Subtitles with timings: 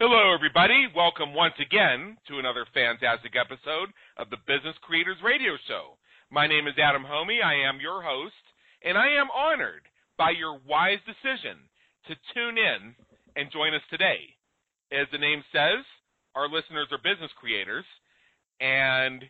[0.00, 0.86] Hello, everybody.
[0.94, 5.98] Welcome once again to another fantastic episode of the Business Creators Radio Show.
[6.30, 7.42] My name is Adam Hommey.
[7.42, 8.38] I am your host,
[8.86, 9.82] and I am honored
[10.16, 11.58] by your wise decision
[12.06, 12.94] to tune in
[13.34, 14.38] and join us today.
[14.94, 15.82] As the name says,
[16.38, 17.84] our listeners are business creators,
[18.62, 19.26] and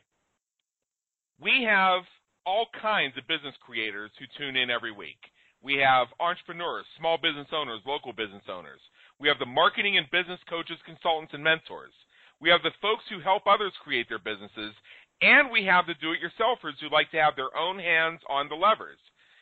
[1.40, 2.04] we have
[2.44, 5.32] all kinds of business creators who tune in every week.
[5.64, 8.84] We have entrepreneurs, small business owners, local business owners.
[9.20, 11.92] We have the marketing and business coaches, consultants, and mentors.
[12.40, 14.72] We have the folks who help others create their businesses.
[15.20, 18.48] And we have the do it yourselfers who like to have their own hands on
[18.48, 19.00] the levers.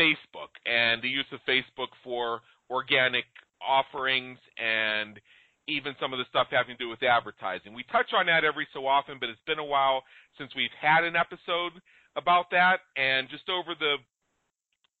[0.00, 3.24] Facebook and the use of Facebook for organic
[3.60, 5.20] offerings and
[5.68, 7.74] even some of the stuff having to do with advertising.
[7.74, 10.02] We touch on that every so often, but it's been a while
[10.38, 11.76] since we've had an episode
[12.16, 12.80] about that.
[12.96, 13.96] And just over the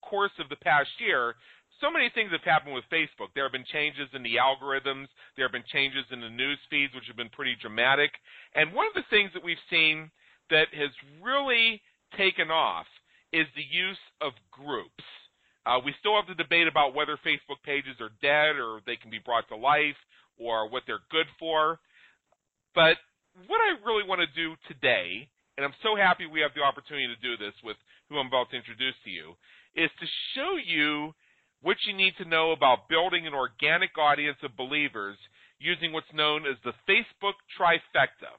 [0.04, 1.34] course of the past year,
[1.80, 3.32] so many things have happened with Facebook.
[3.34, 6.94] There have been changes in the algorithms, there have been changes in the news feeds,
[6.94, 8.12] which have been pretty dramatic.
[8.54, 10.10] And one of the things that we've seen
[10.50, 10.90] that has
[11.24, 11.80] really
[12.16, 12.86] taken off
[13.32, 15.04] is the use of groups.
[15.66, 19.10] Uh, we still have the debate about whether Facebook pages are dead or they can
[19.10, 19.98] be brought to life
[20.38, 21.78] or what they're good for.
[22.74, 22.96] But
[23.46, 27.06] what I really want to do today, and I'm so happy we have the opportunity
[27.06, 27.76] to do this with
[28.08, 29.36] who I'm about to introduce to you,
[29.76, 31.14] is to show you
[31.62, 35.16] what you need to know about building an organic audience of believers
[35.60, 38.32] using what's known as the Facebook trifecta.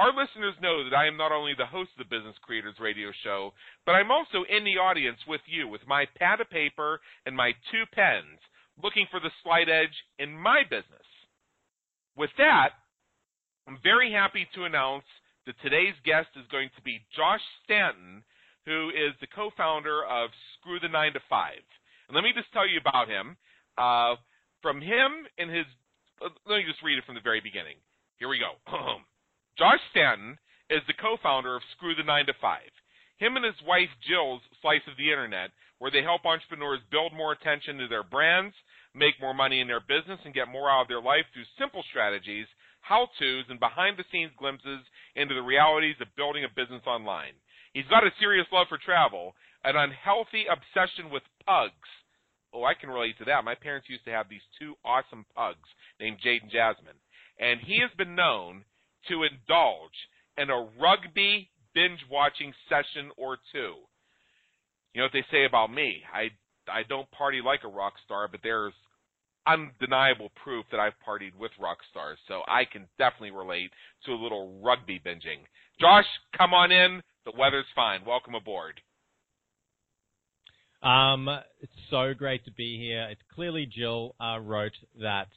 [0.00, 3.12] Our listeners know that I am not only the host of the Business Creators Radio
[3.22, 3.52] Show,
[3.84, 7.52] but I'm also in the audience with you with my pad of paper and my
[7.68, 8.40] two pens,
[8.82, 11.04] looking for the slight edge in my business.
[12.16, 12.80] With that,
[13.68, 15.04] I'm very happy to announce
[15.44, 18.24] that today's guest is going to be Josh Stanton,
[18.64, 21.52] who is the co founder of Screw the 9 to 5.
[22.08, 23.36] And let me just tell you about him.
[23.76, 24.16] Uh,
[24.64, 25.68] from him and his,
[26.48, 27.76] let me just read it from the very beginning.
[28.16, 28.56] Here we go.
[29.60, 30.40] Josh Stanton
[30.72, 32.60] is the co-founder of Screw the 9 to 5.
[33.20, 37.36] Him and his wife Jill's slice of the internet, where they help entrepreneurs build more
[37.36, 38.56] attention to their brands,
[38.96, 41.84] make more money in their business, and get more out of their life through simple
[41.92, 42.48] strategies,
[42.80, 44.80] how-tos, and behind-the-scenes glimpses
[45.12, 47.36] into the realities of building a business online.
[47.76, 51.92] He's got a serious love for travel, an unhealthy obsession with pugs.
[52.56, 53.44] Oh, I can relate to that.
[53.44, 55.68] My parents used to have these two awesome pugs
[56.00, 56.96] named Jade and Jasmine.
[57.36, 58.64] And he has been known
[59.08, 59.96] to indulge
[60.36, 63.74] in a rugby binge watching session or two.
[64.92, 66.02] You know what they say about me?
[66.12, 66.30] I
[66.70, 68.74] I don't party like a rock star, but there's
[69.46, 73.70] undeniable proof that I've partied with rock stars, so I can definitely relate
[74.06, 75.42] to a little rugby binging.
[75.80, 76.06] Josh,
[76.36, 77.02] come on in.
[77.24, 78.00] The weather's fine.
[78.06, 78.80] Welcome aboard.
[80.82, 81.28] Um,
[81.60, 83.08] it's so great to be here.
[83.10, 85.28] It's clearly Jill uh, wrote that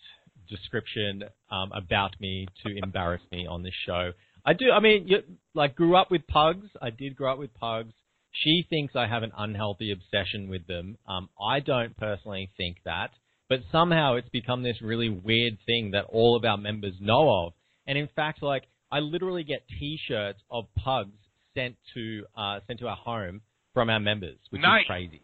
[0.55, 4.11] description um, about me to embarrass me on this show.
[4.45, 4.71] I do.
[4.71, 5.17] I mean, you,
[5.53, 6.67] like, grew up with pugs.
[6.81, 7.93] I did grow up with pugs.
[8.31, 10.97] She thinks I have an unhealthy obsession with them.
[11.07, 13.11] Um, I don't personally think that,
[13.47, 17.53] but somehow it's become this really weird thing that all of our members know of.
[17.85, 21.17] And in fact, like, I literally get T-shirts of pugs
[21.55, 23.41] sent to uh, sent to our home
[23.73, 24.81] from our members, which nice.
[24.81, 25.21] is crazy.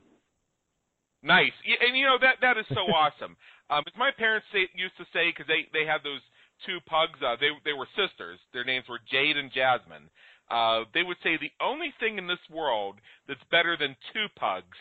[1.22, 1.51] Nice,
[1.85, 3.35] and you know that that is so awesome.
[3.70, 6.22] Um, as my parents say, used to say, because they they had those
[6.66, 7.20] two pugs.
[7.22, 8.40] Uh, they they were sisters.
[8.54, 10.10] Their names were Jade and Jasmine.
[10.50, 12.96] Uh, they would say the only thing in this world
[13.28, 14.78] that's better than two pugs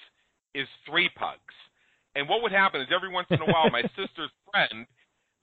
[0.54, 1.54] is three pugs.
[2.16, 4.86] And what would happen is every once in a while, my sister's friend,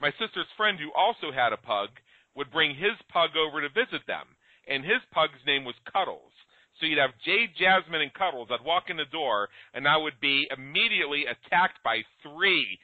[0.02, 1.90] my sister's friend who also had a pug,
[2.36, 4.26] would bring his pug over to visit them,
[4.68, 6.34] and his pug's name was Cuddles.
[6.80, 8.50] So you'd have Jade, Jasmine, and Cuddles.
[8.52, 12.78] I'd walk in the door, and I would be immediately attacked by three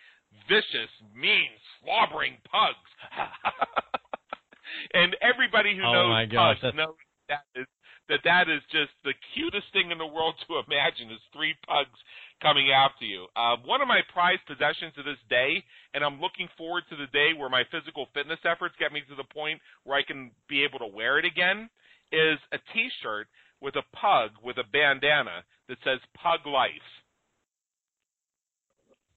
[0.48, 1.50] vicious, mean,
[1.80, 2.89] slobbering pugs.
[4.94, 6.95] and everybody who oh knows my gosh, pugs knows
[7.30, 7.68] that is
[8.10, 11.95] that that is just the cutest thing in the world to imagine is three pugs
[12.44, 13.28] coming after you.
[13.39, 15.63] Uh, one of my prized possessions to this day,
[15.94, 19.16] and I'm looking forward to the day where my physical fitness efforts get me to
[19.16, 21.69] the point where I can be able to wear it again,
[22.12, 23.27] is a T-shirt
[23.62, 26.89] with a pug with a bandana that says "Pug Life."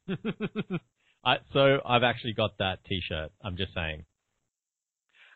[1.24, 3.30] I, so I've actually got that T-shirt.
[3.42, 4.04] I'm just saying.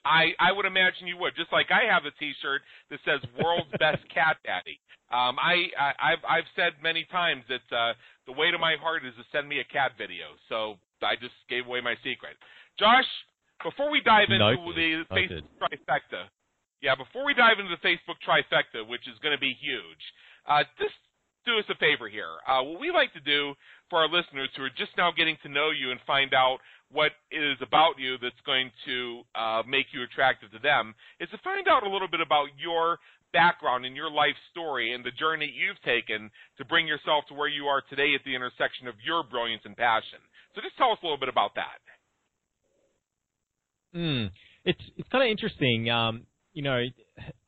[0.04, 1.34] I I would imagine you would.
[1.36, 4.80] Just like I have a T-shirt that says "World's Best Cat Daddy."
[5.10, 7.92] Um, I, I I've I've said many times that uh,
[8.26, 10.36] the way to my heart is to send me a cat video.
[10.48, 12.36] So I just gave away my secret.
[12.78, 13.08] Josh,
[13.64, 14.76] before we dive into Noted.
[14.76, 15.44] the Noted.
[15.44, 16.22] Facebook trifecta,
[16.80, 20.02] yeah, before we dive into the Facebook trifecta, which is going to be huge,
[20.46, 20.94] uh, just
[21.44, 22.38] do us a favor here.
[22.46, 23.54] Uh, what we like to do
[23.90, 26.58] for our listeners who are just now getting to know you and find out
[26.90, 31.28] what it is about you that's going to uh, make you attractive to them is
[31.30, 32.98] to find out a little bit about your
[33.32, 37.48] background and your life story and the journey you've taken to bring yourself to where
[37.48, 40.18] you are today at the intersection of your brilliance and passion.
[40.54, 41.80] So just tell us a little bit about that.
[43.94, 44.30] Mm.
[44.64, 45.88] It's it's kind of interesting.
[45.90, 46.82] Um, you know,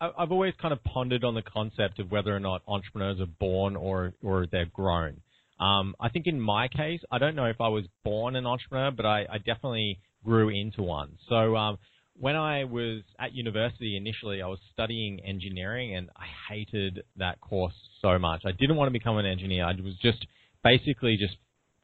[0.01, 3.27] I, I've always kind of pondered on the concept of whether or not entrepreneurs are
[3.27, 5.21] born or or they're grown.
[5.61, 8.91] Um, I think in my case, I don't know if I was born an entrepreneur,
[8.91, 11.19] but I, I definitely grew into one.
[11.29, 11.79] So um,
[12.19, 17.75] when I was at university initially, I was studying engineering, and I hated that course
[18.01, 18.43] so much.
[18.47, 19.67] I didn't want to become an engineer.
[19.67, 20.27] I was just
[20.65, 21.37] basically just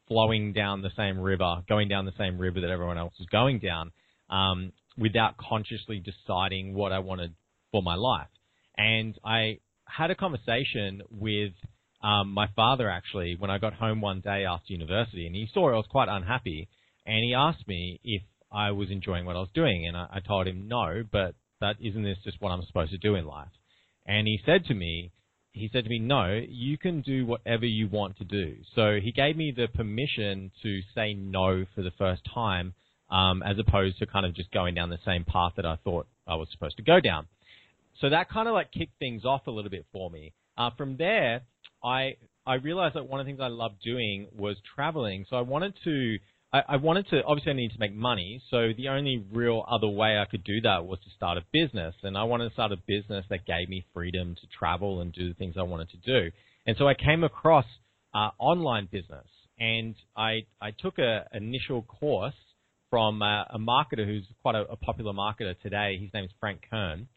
[0.07, 3.59] flowing down the same river, going down the same river that everyone else was going
[3.59, 3.91] down,
[4.29, 7.33] um, without consciously deciding what I wanted
[7.71, 8.27] for my life.
[8.75, 11.53] And I had a conversation with
[12.01, 15.69] um, my father actually when I got home one day after university, and he saw
[15.69, 16.67] I was quite unhappy,
[17.05, 18.21] and he asked me if
[18.51, 21.77] I was enjoying what I was doing, and I, I told him no, but that
[21.81, 23.49] isn't this just what I'm supposed to do in life?
[24.05, 25.11] And he said to me,
[25.51, 28.57] he said to me, no, you can do whatever you want to do.
[28.75, 32.73] So he gave me the permission to say no for the first time,
[33.09, 36.07] um, as opposed to kind of just going down the same path that I thought
[36.27, 37.27] I was supposed to go down.
[37.99, 40.33] So that kind of like kicked things off a little bit for me.
[40.57, 41.41] Uh, from there,
[41.83, 42.15] I
[42.45, 45.25] I realized that one of the things I loved doing was traveling.
[45.29, 46.17] So I wanted to
[46.53, 48.41] I, I wanted to obviously I needed to make money.
[48.49, 51.95] So the only real other way I could do that was to start a business,
[52.03, 55.27] and I wanted to start a business that gave me freedom to travel and do
[55.27, 56.31] the things I wanted to do.
[56.65, 57.65] And so I came across
[58.13, 59.27] uh, online business,
[59.59, 62.35] and I I took a initial course
[62.89, 65.97] from uh, a marketer who's quite a, a popular marketer today.
[66.01, 67.07] His name is Frank Kern,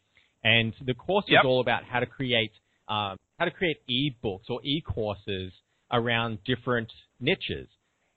[0.43, 1.41] and the course Yep.
[1.41, 2.51] is all about how to create
[2.89, 5.51] uh, how to create e-books or e-courses
[5.91, 7.67] around different niches.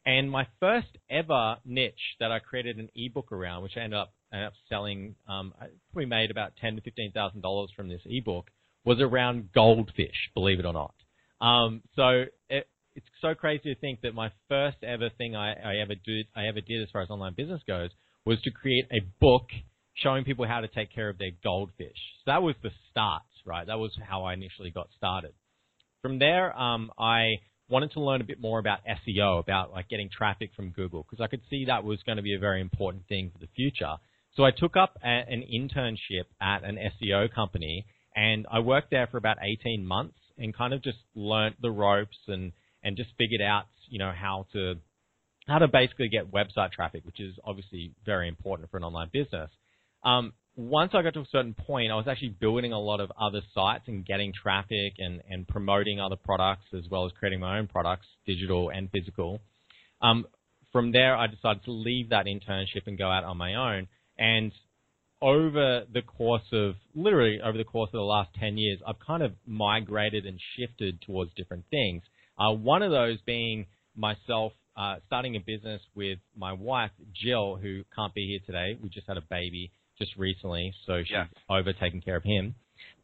[0.04, 4.12] And my first ever niche that I created an ebook around, which I ended up
[4.30, 5.54] ended up selling, um,
[5.94, 8.50] probably made about ten to fifteen thousand dollars from this ebook,
[8.84, 10.28] was around goldfish.
[10.34, 10.94] Believe it or not.
[11.40, 15.76] Um, so it, it's so crazy to think that my first ever thing I, I
[15.76, 17.88] ever did I ever did as far as online business goes
[18.26, 19.46] was to create a book
[19.94, 21.96] showing people how to take care of their goldfish.
[22.18, 23.67] So that was the start, right?
[23.67, 25.32] That was how I initially got started.
[26.02, 27.37] From there, um, I
[27.69, 31.23] wanted to learn a bit more about SEO, about like getting traffic from Google, because
[31.23, 33.96] I could see that was going to be a very important thing for the future.
[34.37, 39.06] So I took up a, an internship at an SEO company, and I worked there
[39.06, 42.52] for about 18 months and kind of just learnt the ropes and
[42.82, 44.75] and just figured out, you know, how to
[45.46, 49.51] how to basically get website traffic, which is obviously very important for an online business.
[50.03, 53.11] Um, once I got to a certain point, I was actually building a lot of
[53.20, 57.58] other sites and getting traffic and, and promoting other products as well as creating my
[57.58, 59.41] own products, digital and physical.
[60.01, 60.27] Um,
[60.73, 63.89] from there, I decided to leave that internship and go out on my own.
[64.17, 64.53] And
[65.20, 69.23] over the course of, literally over the course of the last 10 years, I've kind
[69.23, 72.03] of migrated and shifted towards different things.
[72.39, 77.82] Uh, one of those being myself uh, starting a business with my wife, Jill, who
[77.94, 78.79] can't be here today.
[78.81, 81.27] We just had a baby just recently, so she's Yeah.
[81.48, 82.55] over taking care of him.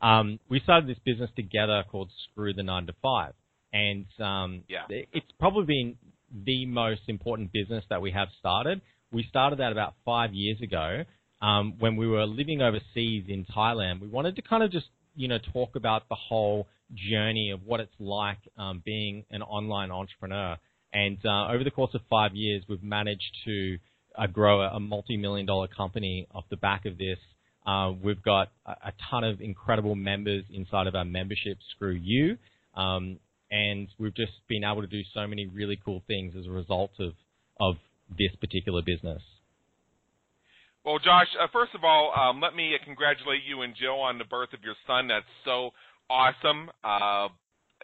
[0.00, 3.34] Um, we started this business together called Screw the Nine to Five,
[3.72, 4.86] and um, Yeah.
[4.88, 5.98] it's probably been
[6.32, 8.80] the most important business that we have started.
[9.12, 11.04] We started that about five years ago
[11.42, 14.00] um, when we were living overseas in Thailand.
[14.00, 17.80] We wanted to kind of just you know talk about the whole journey of what
[17.80, 20.56] it's like um, being an online entrepreneur.
[20.92, 23.78] And uh, over the course of five years, we've managed to
[24.16, 27.18] uh, grow a, a multi-million dollar company off the back of this.
[27.66, 32.38] Uh, we've got a, a ton of incredible members inside of our membership, Screw You.
[32.74, 33.18] Um,
[33.50, 36.92] and we've just been able to do so many really cool things as a result
[37.00, 37.12] of,
[37.58, 37.76] of
[38.18, 39.22] this particular business.
[40.84, 44.24] Well, Josh, uh, first of all, um, let me congratulate you and Jill on the
[44.24, 45.08] birth of your son.
[45.08, 45.70] That's so
[46.08, 46.70] awesome.
[46.82, 47.28] Uh,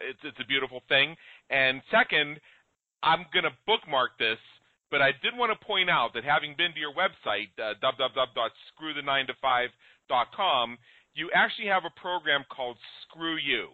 [0.01, 1.15] it's, it's a beautiful thing.
[1.49, 2.39] And second,
[3.03, 4.39] I'm going to bookmark this,
[4.89, 10.77] but I did want to point out that having been to your website, uh, www.screwthe9to5.com,
[11.13, 13.67] you actually have a program called Screw You.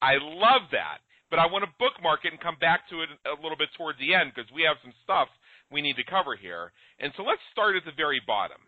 [0.00, 0.98] I love that,
[1.30, 3.98] but I want to bookmark it and come back to it a little bit towards
[3.98, 5.28] the end because we have some stuff
[5.70, 6.72] we need to cover here.
[7.00, 8.58] And so let's start at the very bottom.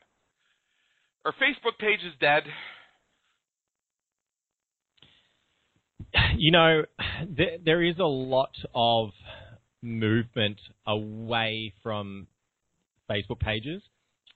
[1.25, 2.45] Our Facebook page is dead?
[6.37, 6.85] You know,
[7.29, 9.11] there, there is a lot of
[9.85, 12.27] movement away from
[13.11, 13.83] Facebook pages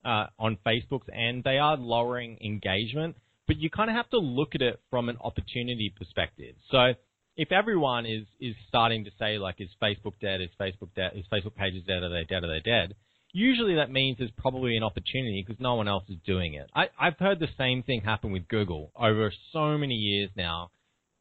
[0.05, 3.17] uh, on Facebook's and they are lowering engagement.
[3.47, 6.55] But you kind of have to look at it from an opportunity perspective.
[6.71, 6.93] So
[7.37, 10.41] if everyone is is starting to say like, is Facebook dead?
[10.41, 11.13] Is Facebook dead?
[11.15, 12.03] Is Facebook pages dead?
[12.03, 12.45] Are they dead?
[12.45, 12.95] Are they dead?
[13.33, 16.71] Usually that means there's probably an opportunity because no one else is doing it.
[16.75, 20.71] I, I've heard the same thing happen with Google over so many years now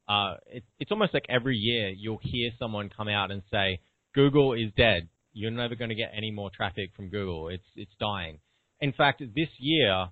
[0.08, 3.80] uh, it, it's almost like every year you'll hear someone come out and say,
[4.14, 5.10] Google is dead.
[5.34, 7.50] You're never going to get any more traffic from Google.
[7.50, 8.40] It's, it's dying.
[8.80, 10.08] In fact, this year,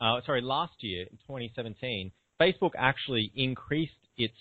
[0.00, 4.34] uh, sorry, last year, 2017, Facebook actually increased its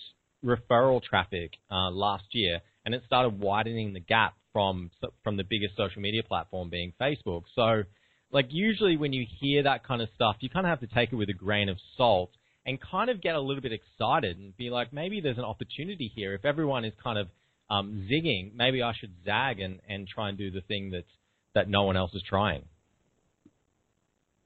[0.46, 4.92] referral traffic uh, last year, and it started widening the gap from
[5.24, 7.44] from the biggest social media platform being Facebook.
[7.56, 7.84] So,
[8.32, 11.12] like usually when you hear that kind of stuff, you kind of have to take
[11.12, 12.32] it with a grain of salt
[12.66, 16.12] and kind of get a little bit excited and be like, maybe there's an opportunity
[16.14, 16.34] here.
[16.34, 17.28] If everyone is kind of
[17.70, 21.06] um, zigging, maybe I should zag and, and try and do the thing that's,
[21.54, 22.64] that no one else is trying.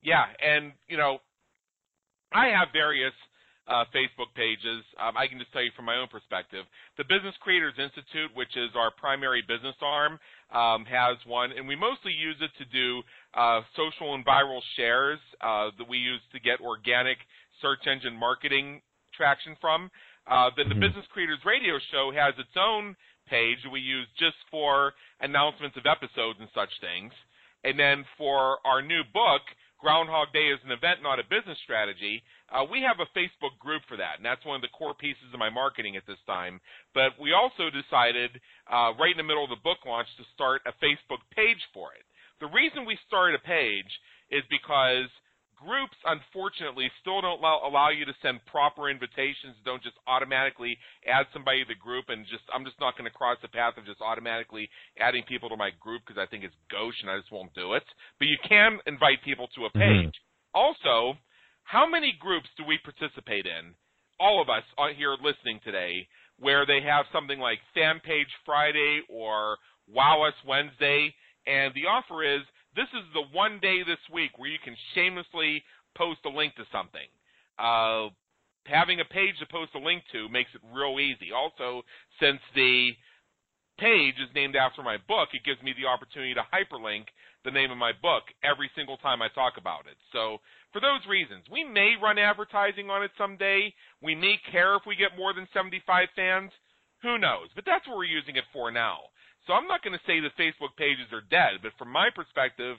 [0.04, 1.20] Yeah, and you know,
[2.34, 3.13] I have various
[3.68, 4.84] uh, Facebook pages.
[4.98, 6.66] Um, I can just tell you from my own perspective.
[6.98, 10.18] The Business Creators Institute, which is our primary business arm,
[10.51, 13.01] um, has one, and we mostly use it to do
[13.38, 17.18] uh, social and viral shares uh, that we use to get organic
[17.62, 18.82] search engine marketing
[19.16, 19.92] traction from.
[20.28, 20.82] Uh, then the mm-hmm.
[20.82, 22.96] Business Creators Radio Show has its own
[23.28, 27.13] page we use just for announcements of episodes and such things.
[27.63, 29.42] And then for our new book,
[29.82, 32.22] Groundhog Day is an event, not a business strategy.
[32.54, 35.34] Uh, we have a Facebook group for that, and that's one of the core pieces
[35.34, 36.62] of my marketing at this time.
[36.94, 38.30] But we also decided,
[38.70, 41.94] uh, right in the middle of the book launch, to start a Facebook page for
[41.98, 42.06] it.
[42.40, 43.90] The reason we started a page
[44.30, 45.10] is because
[45.62, 49.53] groups, unfortunately, still don't allow, allow you to send proper invitations.
[49.63, 53.13] Don't just automatically add somebody to the group, and just I'm just not going to
[53.13, 56.58] cross the path of just automatically adding people to my group because I think it's
[56.74, 57.86] gauche and I just won't do it.
[58.18, 59.80] But you can invite people to a mm-hmm.
[59.80, 60.15] page.
[60.18, 60.58] Mm-hmm.
[60.58, 61.18] Also,
[61.63, 63.77] how many groups do we participate in?
[64.20, 64.65] All of us
[64.98, 71.13] here listening today, where they have something like Fan Page Friday or Wow Us Wednesday,
[71.48, 72.41] and the offer is
[72.75, 75.63] this is the one day this week where you can shamelessly
[75.96, 77.08] post a link to something.
[77.60, 78.10] Uh,
[78.66, 81.32] having a page to post a link to makes it real easy.
[81.34, 81.84] Also,
[82.20, 82.92] since the
[83.80, 87.10] page is named after my book, it gives me the opportunity to hyperlink
[87.44, 89.98] the name of my book every single time I talk about it.
[90.13, 90.38] So,
[90.72, 93.74] for those reasons, we may run advertising on it someday.
[94.01, 96.51] We may care if we get more than 75 fans.
[97.01, 97.50] Who knows?
[97.56, 99.10] But that's what we're using it for now.
[99.48, 102.77] So I'm not going to say that Facebook pages are dead, but from my perspective,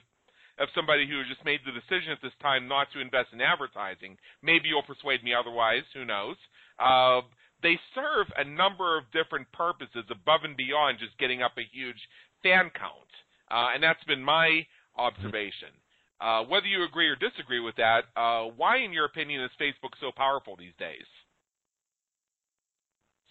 [0.59, 3.41] of somebody who has just made the decision at this time not to invest in
[3.41, 5.81] advertising, maybe you'll persuade me otherwise.
[5.93, 6.37] Who knows?
[6.77, 7.21] Uh,
[7.61, 11.97] they serve a number of different purposes above and beyond just getting up a huge
[12.43, 13.09] fan count,
[13.49, 14.65] uh, and that's been my
[14.97, 15.73] observation.
[16.21, 19.91] Uh, whether you agree or disagree with that, uh, why, in your opinion, is Facebook
[19.99, 21.05] so powerful these days?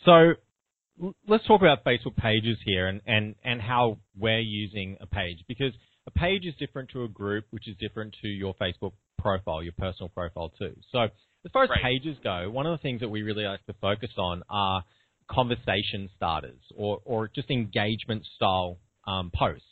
[0.05, 0.35] So
[1.27, 5.73] let's talk about Facebook pages here and, and, and how we're using a page because
[6.07, 9.73] a page is different to a group, which is different to your Facebook profile, your
[9.79, 10.75] personal profile too.
[10.91, 11.83] So as far as right.
[11.83, 14.85] pages go, one of the things that we really like to focus on are
[15.31, 19.67] conversation starters or, or just engagement style um, posts.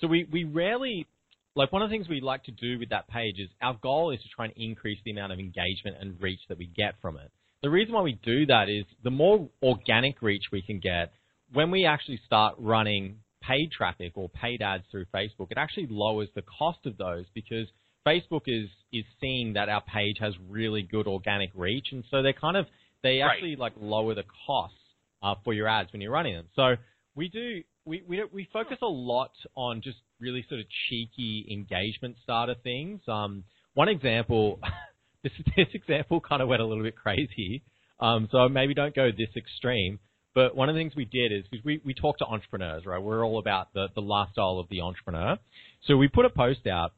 [0.00, 1.06] So we, we rarely,
[1.54, 4.10] like one of the things we like to do with that page is our goal
[4.10, 7.16] is to try and increase the amount of engagement and reach that we get from
[7.16, 7.30] it.
[7.66, 11.12] The reason why we do that is the more organic reach we can get,
[11.52, 16.28] when we actually start running paid traffic or paid ads through Facebook, it actually lowers
[16.36, 17.66] the cost of those because
[18.06, 22.32] Facebook is is seeing that our page has really good organic reach, and so they
[22.32, 22.66] kind of
[23.02, 23.58] they actually right.
[23.58, 24.78] like lower the costs
[25.24, 26.46] uh, for your ads when you're running them.
[26.54, 26.76] So
[27.16, 32.14] we do we, we we focus a lot on just really sort of cheeky engagement
[32.22, 33.00] starter things.
[33.08, 33.42] Um,
[33.74, 34.60] one example
[35.26, 37.62] this this example kind of went a little bit crazy.
[38.00, 39.98] Um, so maybe don't go this extreme.
[40.34, 43.02] But one of the things we did is because we, we talk to entrepreneurs, right?
[43.02, 45.38] We're all about the, the lifestyle of the entrepreneur.
[45.86, 46.92] So we put a post out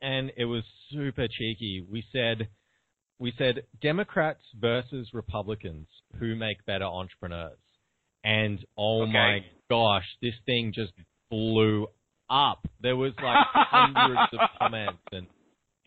[0.00, 0.62] and it was
[0.92, 1.84] super cheeky.
[1.90, 2.48] We said,
[3.18, 5.88] we said Democrats versus Republicans,
[6.20, 7.58] who make better entrepreneurs?
[8.22, 9.12] And oh Okay.
[9.12, 10.92] my gosh, this thing just
[11.28, 11.88] blew
[12.30, 12.68] up.
[12.80, 15.26] There was like hundreds of comments and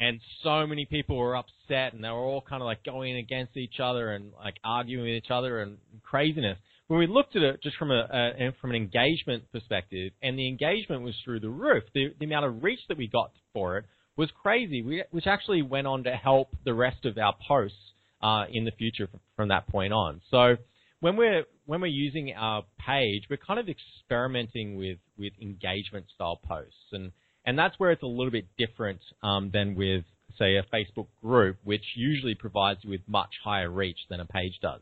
[0.04, 3.56] and so many people were upset and they were all kind of like going against
[3.56, 6.58] each other and like arguing with each other and craziness.
[6.88, 10.48] When we looked at it just from a, a from an engagement perspective, and the
[10.48, 11.84] engagement was through the roof.
[11.94, 13.86] The, the amount of reach that we got for it
[14.18, 17.78] was crazy, we, which actually went on to help the rest of our posts
[18.22, 20.22] uh, in the future from, from that point on.
[20.30, 20.58] So
[21.00, 26.40] when we're when we're using our page, we're kind of experimenting with with engagement style
[26.46, 27.14] posts, and
[27.46, 30.04] and that's where it's a little bit different um, than with
[30.38, 34.60] say a Facebook group, which usually provides you with much higher reach than a page
[34.62, 34.82] does.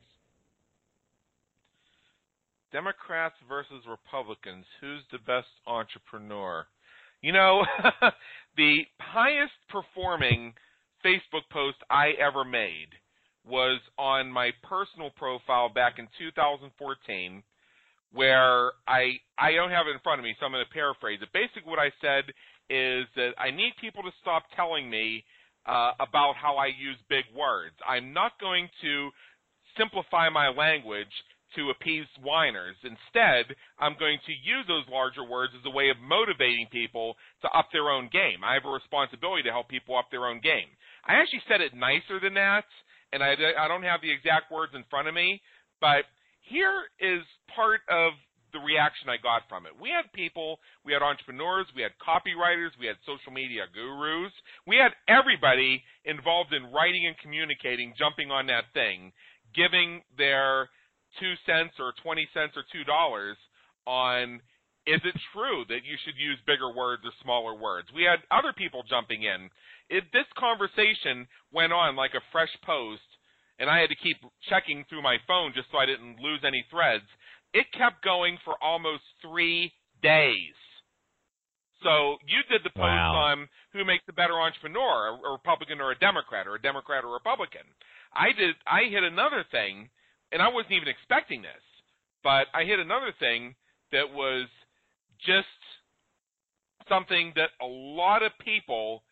[2.71, 4.65] Democrats versus Republicans.
[4.79, 6.65] Who's the best entrepreneur?
[7.21, 7.65] You know,
[8.57, 10.53] the highest performing
[11.05, 12.87] Facebook post I ever made
[13.45, 17.43] was on my personal profile back in 2014
[18.13, 21.19] where I I don't have it in front of me, so I'm going to paraphrase
[21.21, 21.29] it.
[21.33, 22.31] Basically, what I said
[22.71, 25.23] is that I need people to stop telling me
[25.67, 27.75] uh, about how I use big words.
[27.87, 29.09] I'm not going to
[29.77, 31.11] simplify my language
[31.55, 32.75] to appease whiners.
[32.83, 37.49] Instead, I'm going to use those larger words as a way of motivating people to
[37.51, 38.39] up their own game.
[38.43, 40.71] I have a responsibility to help people up their own game.
[41.05, 42.63] I actually said it nicer than that,
[43.11, 45.41] and I, I don't have the exact words in front of me,
[45.81, 46.07] but
[46.47, 47.21] here is
[47.53, 48.13] part of
[48.53, 49.73] the reaction I got from it.
[49.79, 54.33] We had people, we had entrepreneurs, we had copywriters, we had social media gurus,
[54.67, 59.11] we had everybody involved in writing and communicating jumping on that thing,
[59.55, 60.69] giving their
[61.19, 63.37] two cents or 20 cents or two dollars
[63.85, 64.41] on
[64.87, 67.87] is it true that you should use bigger words or smaller words?
[67.93, 69.49] We had other people jumping in.
[69.89, 73.05] It, this conversation went on like a fresh post,
[73.59, 74.17] and I had to keep
[74.49, 77.05] checking through my phone just so I didn't lose any threads.
[77.53, 80.55] It kept going for almost three days.
[81.83, 83.15] So you did the post Wow.
[83.15, 87.11] on who makes the better entrepreneur, a Republican or a Democrat, or a Democrat or
[87.13, 87.65] Republican.
[88.13, 88.55] I did.
[88.67, 89.89] I hit another thing,
[90.31, 91.63] and I wasn't even expecting this,
[92.23, 93.55] but I hit another thing
[93.91, 94.47] that was
[95.25, 95.47] just
[96.87, 99.03] something that a lot of people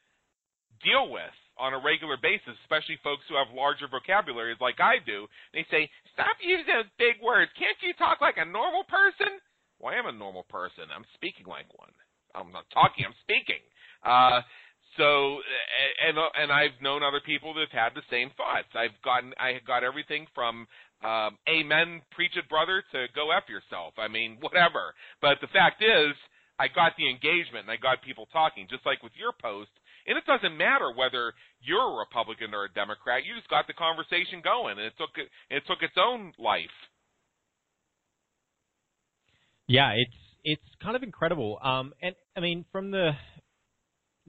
[0.84, 5.28] deal with on a regular basis, especially folks who have larger vocabularies like I do.
[5.54, 7.52] They say, "Stop using those big words.
[7.60, 9.39] Can't you talk like a normal person?"
[9.80, 10.86] Well, I am a normal person.
[10.93, 11.91] I'm speaking like one.
[12.36, 13.06] I'm not talking.
[13.06, 13.62] I'm speaking.
[14.04, 14.41] Uh,
[14.98, 15.39] so,
[16.08, 18.67] and and I've known other people that have had the same thoughts.
[18.74, 20.67] I've gotten, I got everything from
[21.04, 24.95] um, "Amen, preach it, brother" to "Go f yourself." I mean, whatever.
[25.22, 26.15] But the fact is,
[26.60, 29.72] I got the engagement and I got people talking, just like with your post.
[30.10, 33.24] And it doesn't matter whether you're a Republican or a Democrat.
[33.26, 35.12] You just got the conversation going, and it took
[35.52, 36.65] it, took its own life.
[39.67, 41.60] Yeah, it's it's kind of incredible.
[41.62, 43.12] Um, and I mean, from the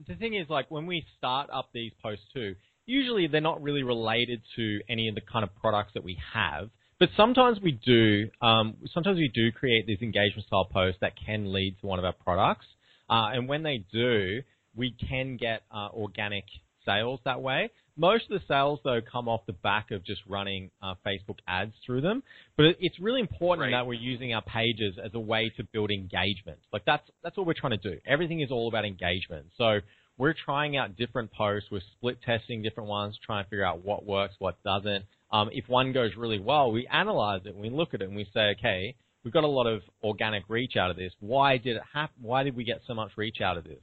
[0.07, 2.53] the thing is, like when we start up these posts too,
[2.85, 6.69] usually they're not really related to any of the kind of products that we have.
[6.99, 8.29] But sometimes we do.
[8.45, 12.05] Um, sometimes we do create these engagement style posts that can lead to one of
[12.05, 12.67] our products.
[13.09, 14.43] Uh, and when they do,
[14.75, 16.45] we can get uh, organic
[16.85, 17.69] sales that way.
[17.97, 21.73] Most of the sales, though, come off the back of just running uh, Facebook ads
[21.85, 22.23] through them.
[22.57, 23.71] But it's really important Right.
[23.71, 26.57] that we're using our pages as a way to build engagement.
[26.71, 27.99] Like that's that's what we're trying to do.
[28.07, 29.47] Everything is all about engagement.
[29.57, 29.79] So
[30.17, 31.69] we're trying out different posts.
[31.71, 35.05] We're split testing different ones, trying to figure out what works, what doesn't.
[35.31, 37.55] Um, if one goes really well, we analyze it.
[37.55, 40.75] We look at it and we say, okay, we've got a lot of organic reach
[40.77, 41.11] out of this.
[41.19, 42.15] Why did it happen?
[42.21, 43.79] Why did we get so much reach out of this?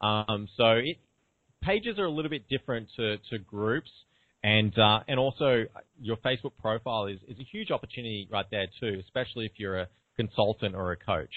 [0.00, 0.98] Um, so it,
[1.62, 3.90] pages are a little bit different to, to groups,
[4.42, 5.64] and uh, and also
[6.00, 9.88] your Facebook profile is, is a huge opportunity right there too, especially if you're a
[10.16, 11.32] consultant or a coach.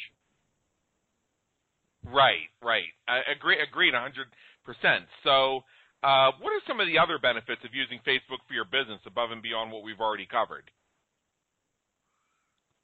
[2.04, 2.90] Right, right.
[3.08, 4.10] I agree, agreed, 100%.
[5.24, 5.62] So,
[6.04, 9.30] uh, what are some of the other benefits of using Facebook for your business above
[9.32, 10.72] and beyond what we've already covered?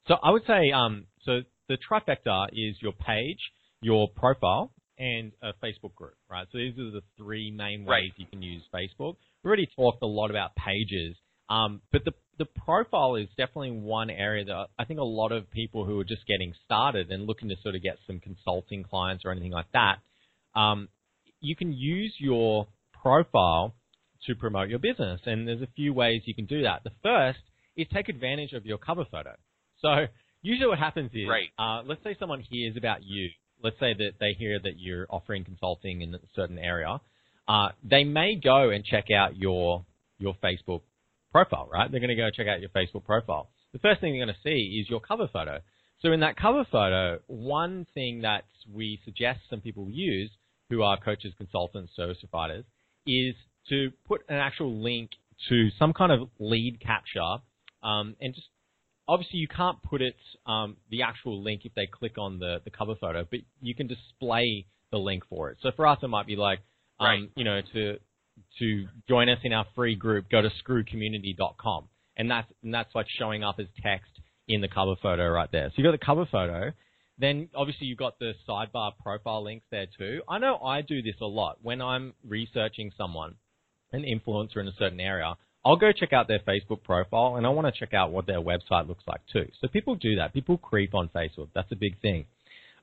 [0.06, 3.40] So I would say, um, so the trifecta is your page,
[3.82, 6.46] your profile, and a Facebook group, right?
[6.50, 8.12] So these are the three main ways Right.
[8.16, 9.16] you can use Facebook.
[9.42, 11.16] We already talked a lot about pages,
[11.48, 15.50] um, but the the profile is definitely one area that I think a lot of
[15.50, 19.24] people who are just getting started and looking to sort of get some consulting clients
[19.24, 19.98] or anything like that,
[20.54, 20.88] um,
[21.40, 22.68] you can use your
[23.02, 23.74] profile
[24.26, 26.84] to promote your business, and there's a few ways you can do that.
[26.84, 27.40] The first
[27.76, 29.34] is take advantage of your cover photo.
[29.80, 30.06] So
[30.42, 31.50] usually what happens is, Right.
[31.58, 33.30] uh, let's say someone hears about you.
[33.62, 37.00] Let's say that they hear that you're offering consulting in a certain area.
[37.48, 39.84] uh, they may go and check out your
[40.18, 40.82] your Facebook
[41.32, 41.90] profile, right?
[41.90, 43.48] They're going to go check out your Facebook profile.
[43.72, 45.60] The first thing they're going to see is your cover photo.
[46.02, 50.30] So in that cover photo, one thing that we suggest some people use
[50.70, 52.64] who are coaches, consultants, service providers
[53.06, 53.34] is
[53.68, 55.10] to put an actual link
[55.48, 57.38] to some kind of lead capture
[57.82, 58.48] um, and just
[59.08, 60.16] obviously you can't put it
[60.46, 63.86] um, the actual link if they click on the, the cover photo, but you can
[63.86, 65.58] display the link for it.
[65.62, 66.60] So for us, it might be like,
[67.00, 67.30] um, Right.
[67.34, 67.98] you know, to
[68.60, 73.06] to join us in our free group, go to screwcommunity.com, and that's and that's like
[73.18, 74.10] showing up as text
[74.46, 75.68] in the cover photo right there.
[75.70, 76.72] So you got the cover photo.
[77.20, 80.22] Then obviously you've got the sidebar profile links there too.
[80.28, 83.34] I know I do this a lot when I'm researching someone,
[83.92, 85.34] an influencer in a certain area.
[85.64, 88.40] I'll go check out their Facebook profile and I want to check out what their
[88.40, 89.48] website looks like too.
[89.60, 90.32] So people do that.
[90.32, 91.48] People creep on Facebook.
[91.54, 92.26] That's a big thing.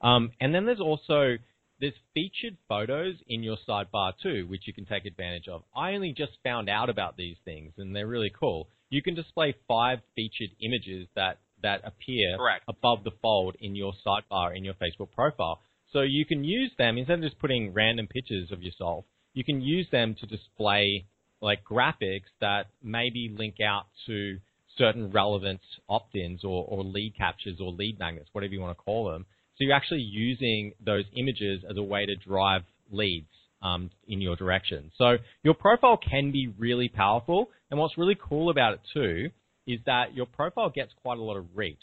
[0.01, 1.37] Um, and then there's also
[1.79, 5.63] there's featured photos in your sidebar too, which you can take advantage of.
[5.75, 8.67] I only just found out about these things and they're really cool.
[8.89, 12.63] You can display five featured images that that appear Correct.
[12.67, 15.61] above the fold in your sidebar in your Facebook profile.
[15.91, 19.05] So you can use them instead of just putting random pictures of yourself.
[19.33, 21.05] You can use them to display
[21.45, 24.37] like graphics that maybe link out to
[24.77, 29.11] certain relevant opt-ins or, or lead captures or lead magnets, whatever you want to call
[29.11, 29.25] them.
[29.55, 33.29] So you're actually using those images as a way to drive leads
[33.61, 34.91] um, in your direction.
[34.97, 39.29] So your profile can be really powerful, and what's really cool about it too
[39.67, 41.77] is that your profile gets quite a lot of reach.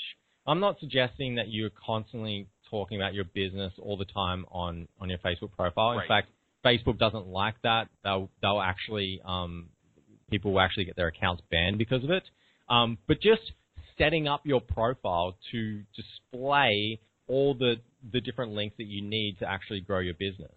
[0.46, 5.08] I'm not suggesting that you're constantly talking about your business all the time on, on
[5.08, 5.92] your Facebook profile.
[5.92, 6.08] In Right.
[6.08, 6.28] fact,
[6.64, 7.88] Facebook doesn't like that.
[8.04, 9.68] They'll they'll actually um,
[10.30, 12.24] people will actually get their accounts banned because of it.
[12.68, 13.52] Um, but just
[13.98, 17.76] setting up your profile to display all the
[18.12, 20.52] the different links that you need to actually grow your business.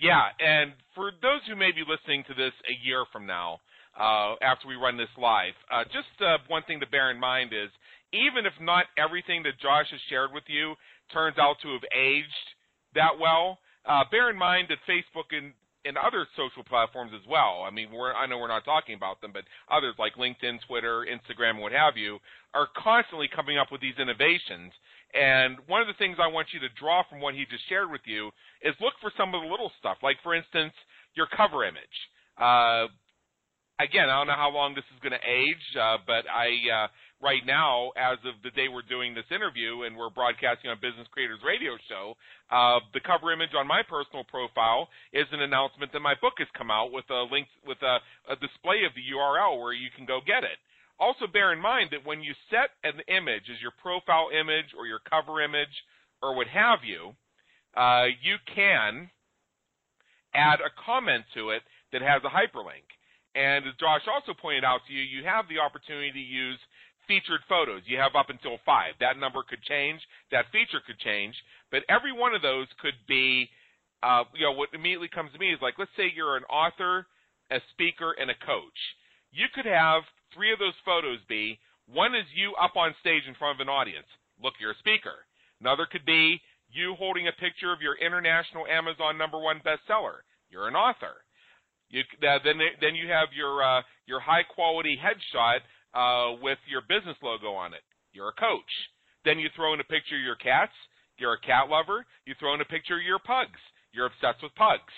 [0.00, 3.60] Yeah, and for those who may be listening to this a year from now,
[3.98, 7.52] uh, after we run this live, uh, just uh, one thing to bear in mind
[7.52, 7.70] is
[8.12, 10.74] even if not everything that Josh has shared with you
[11.12, 12.46] turns out to have aged
[12.94, 15.52] that well, uh, bear in mind that Facebook and
[15.84, 17.64] and other social platforms as well.
[17.66, 21.04] I mean, we're, I know we're not talking about them, but others like LinkedIn, Twitter,
[21.10, 22.18] Instagram, what have you,
[22.54, 24.72] are constantly coming up with these innovations.
[25.12, 27.90] And one of the things I want you to draw from what he just shared
[27.90, 28.30] with you
[28.62, 30.72] is look for some of the little stuff, like for instance,
[31.14, 31.98] your cover image.
[32.38, 32.86] Uh,
[33.82, 36.88] again, I don't know how long this is going to age, uh, but I uh,
[37.22, 41.06] right now, as of the day we're doing this interview and we're broadcasting on Business
[41.14, 42.18] Creators Radio Show,
[42.50, 46.50] uh, the cover image on my personal profile is an announcement that my book has
[46.58, 50.04] come out with a link with a, a display of the URL where you can
[50.04, 50.58] go get it.
[50.98, 54.86] Also, bear in mind that when you set an image as your profile image or
[54.86, 55.72] your cover image
[56.20, 57.14] or what have you,
[57.78, 59.08] uh, you can
[60.34, 62.86] add a comment to it that has a hyperlink.
[63.34, 66.58] And as Josh also pointed out to you, you have the opportunity to use
[67.06, 67.82] featured photos.
[67.86, 68.94] You have up until five.
[69.00, 70.00] That number could change.
[70.30, 71.34] That feature could change.
[71.70, 73.48] But every one of those could be,
[74.02, 77.06] uh, you know, what immediately comes to me is like, let's say you're an author,
[77.50, 78.80] a speaker, and a coach.
[79.32, 80.02] You could have
[80.34, 83.68] three of those photos be one is you up on stage in front of an
[83.68, 84.06] audience.
[84.42, 85.26] Look, you're a speaker.
[85.60, 90.24] Another could be you holding a picture of your international Amazon number one bestseller.
[90.50, 91.24] You're an author.
[91.90, 95.60] You, uh, then then you have your uh, your high quality headshot
[95.94, 97.82] uh, with your business logo on it.
[98.12, 98.72] You're a coach.
[99.24, 100.72] Then you throw in a picture of your cats.
[101.18, 102.04] You're a cat lover.
[102.26, 103.60] You throw in a picture of your pugs.
[103.92, 104.92] You're obsessed with pugs.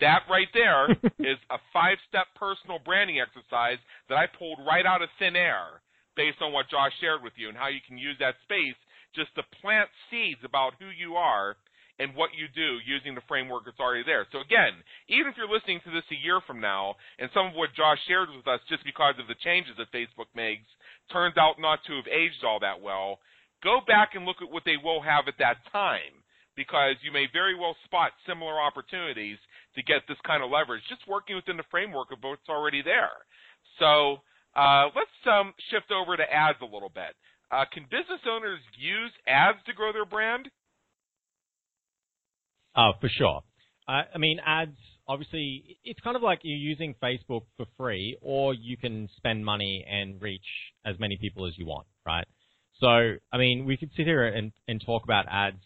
[0.00, 5.02] That right there is a five step personal branding exercise that I pulled right out
[5.02, 5.80] of thin air
[6.16, 8.76] based on what Josh shared with you and how you can use that space
[9.14, 11.56] just to plant seeds about who you are
[11.98, 14.26] and what you do using the framework that's already there.
[14.32, 14.76] So again,
[15.08, 17.98] even if you're listening to this a year from now and some of what Josh
[18.06, 20.68] shared with us just because of the changes that Facebook makes
[21.12, 23.18] turns out not to have aged all that well,
[23.64, 26.12] go back and look at what they will have at that time
[26.56, 29.38] because you may very well spot similar opportunities
[29.76, 33.12] to get this kind of leverage just working within the framework of what's already there.
[33.78, 34.24] So
[34.56, 37.12] uh, let's um, shift over to ads a little bit.
[37.52, 40.48] Uh, can business owners use ads to grow their brand?
[42.76, 43.42] Oh, for sure.
[43.88, 44.76] Uh, I mean, ads,
[45.08, 49.84] obviously, it's kind of like you're using Facebook for free, or you can spend money
[49.88, 50.46] and reach
[50.84, 52.26] as many people as you want, right?
[52.80, 52.86] So,
[53.32, 55.62] I mean, we could sit here and, and talk about ads,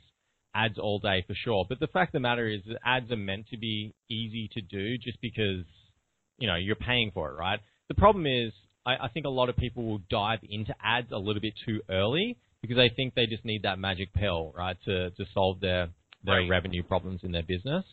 [0.54, 1.66] ads all day for sure.
[1.68, 4.60] But the fact of the matter is that ads are meant to be easy to
[4.60, 5.64] do just because,
[6.38, 7.58] you know, you're paying for it, right?
[7.88, 8.52] The problem is,
[8.86, 11.80] I, I think a lot of people will dive into ads a little bit too
[11.90, 15.88] early because they think they just need that magic pill, right, to, to solve their,
[16.24, 16.48] their Right.
[16.48, 17.84] revenue problems in their business.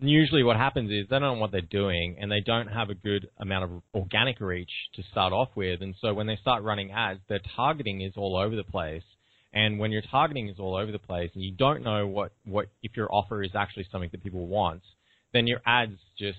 [0.00, 2.94] usually what happens is they don't know what they're doing and they don't have a
[2.94, 5.82] good amount of organic reach to start off with.
[5.82, 9.02] And so when they start running ads, their targeting is all over the place.
[9.52, 12.68] And when your targeting is all over the place and you don't know what, what
[12.82, 14.82] if your offer is actually something that people want,
[15.32, 16.38] then your ads just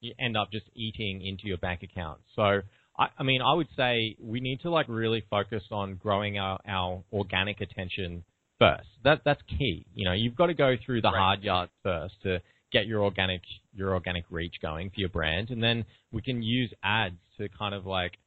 [0.00, 2.20] you end up just eating into your bank account.
[2.34, 2.62] So
[2.98, 6.58] I, I mean I would say we need to like really focus on growing our,
[6.66, 8.24] our organic attention
[8.58, 8.88] first.
[9.04, 9.86] That that's key.
[9.94, 11.18] You know, you've got to go through the Right.
[11.18, 12.40] hard yards first to
[12.72, 13.42] get your organic
[13.74, 17.74] your organic reach going for your brand, and then we can use ads to kind
[17.74, 18.18] of like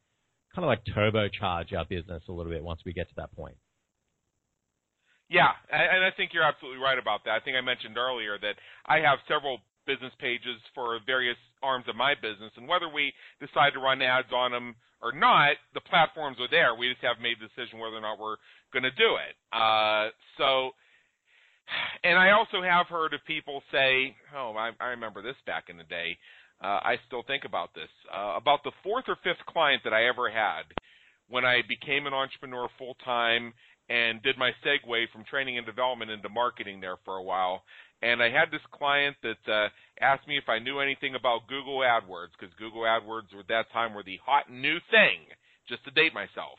[0.55, 3.55] kind of like turbocharge our business a little bit once we get to that point.
[5.29, 7.31] Yeah, and I think you're absolutely right about that.
[7.37, 8.55] I think I mentioned earlier that
[8.87, 13.09] I have several business pages for various arms of my business, and whether we
[13.41, 16.77] decide to run ads on them or not, the platforms are there.
[16.77, 18.37] We just haven't made the decision whether or not we're
[18.69, 19.33] going to do it.
[19.49, 20.77] Uh, so,
[22.05, 25.77] and I also have heard of people say, "Oh, I, I remember this back in
[25.81, 26.17] the day."
[26.61, 27.89] Uh, I still think about this.
[28.13, 30.69] Uh, about the fourth or fifth client that I ever had
[31.29, 33.53] when I became an entrepreneur full time
[33.89, 37.63] and did my segue from training and development into marketing there for a while.
[38.01, 39.67] And I had this client that uh,
[39.99, 43.93] asked me if I knew anything about Google AdWords because Google AdWords at that time
[43.93, 45.27] were the hot new thing.
[45.67, 46.57] Just to date myself,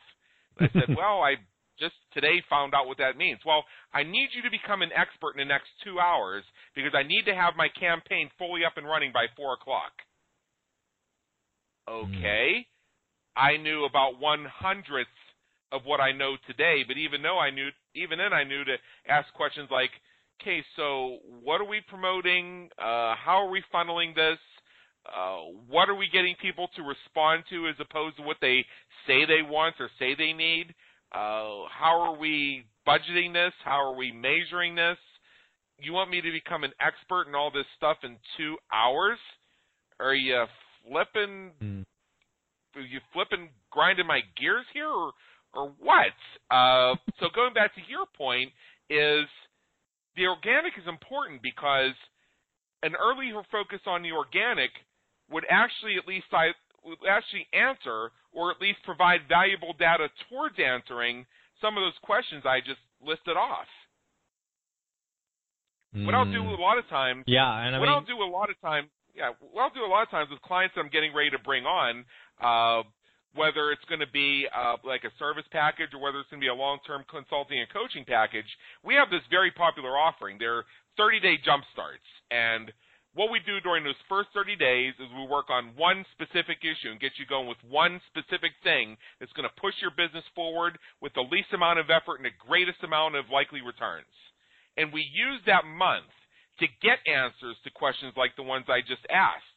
[0.59, 1.35] and I said, "Well, I
[1.81, 3.41] just today found out what that means.
[3.45, 6.45] Well, I need you to become an expert in the next two hours
[6.77, 9.91] because I need to have my campaign fully up and running by four o'clock."
[11.89, 12.69] Okay,
[13.35, 15.11] I knew about one hundredth
[15.73, 18.77] of what I know today, but even though I knew, even then I knew to
[19.09, 19.91] ask questions like,
[20.41, 22.69] okay, so what are we promoting?
[22.79, 24.39] Uh, how are we funneling this?
[25.07, 28.65] Uh, what are we getting people to respond to as opposed to what they
[29.07, 30.75] say they want or say they need?
[31.13, 33.53] Uh, how are we budgeting this?
[33.65, 34.99] How are we measuring this?
[35.79, 39.19] You want me to become an expert in all this stuff in two hours?
[39.99, 40.45] Are you
[40.87, 41.85] flipping Mm.
[42.77, 45.13] are you flipping grinding my gears here or
[45.53, 46.15] or what?
[46.51, 48.53] Uh, so going back to your point
[48.89, 49.27] is
[50.21, 51.97] the organic is important because
[52.85, 54.69] an earlier focus on the organic
[55.33, 56.53] would actually at least I
[56.85, 61.25] would actually answer or at least provide valuable data towards answering
[61.61, 63.69] some of those questions I just listed off.
[66.05, 66.59] What I'll do Mm.
[66.59, 68.91] a lot of times Yeah, and I what mean, I'll do a lot of time,
[69.15, 71.39] yeah, what I'll do a lot of times with clients that I'm getting ready to
[71.39, 72.05] bring on,
[72.41, 72.83] uh,
[73.35, 76.45] whether it's going to be uh, like a service package or whether it's going to
[76.45, 78.49] be a long-term consulting and coaching package,
[78.83, 80.37] we have this very popular offering.
[80.39, 80.65] They're
[80.99, 82.73] 30-day jump starts, and
[83.15, 86.95] what we do during those first 30 days is we work on one specific issue
[86.95, 90.79] and get you going with one specific thing that's going to push your business forward
[91.03, 94.15] with the least amount of effort and the greatest amount of likely returns.
[94.79, 96.11] And we use that month
[96.63, 99.50] to get answers to questions like the ones I just asked.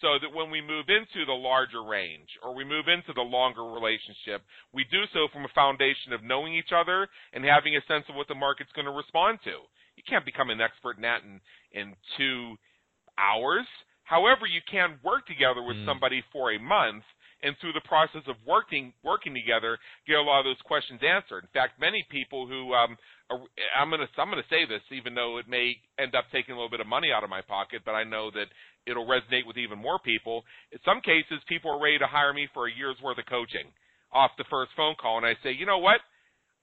[0.00, 3.64] So that when we move into the larger range or we move into the longer
[3.64, 8.04] relationship, we do so from a foundation of knowing each other and having a sense
[8.08, 9.56] of what the market's going to respond to.
[9.96, 11.40] You can't become an expert in that in,
[11.72, 12.56] in two
[13.16, 13.64] hours.
[14.04, 15.86] However, you can work together with Mm.
[15.86, 17.04] somebody for a month
[17.42, 21.44] and through the process of working working together, get a lot of those questions answered.
[21.44, 22.96] In fact, many people who um,
[23.30, 26.70] I'm to I'm to say this, even though it may end up taking a little
[26.70, 28.46] bit of money out of my pocket, but I know that
[28.86, 30.44] it'll resonate with even more people.
[30.70, 33.66] In some cases, people are ready to hire me for a year's worth of coaching
[34.12, 36.00] off the first phone call, and I say, you know what,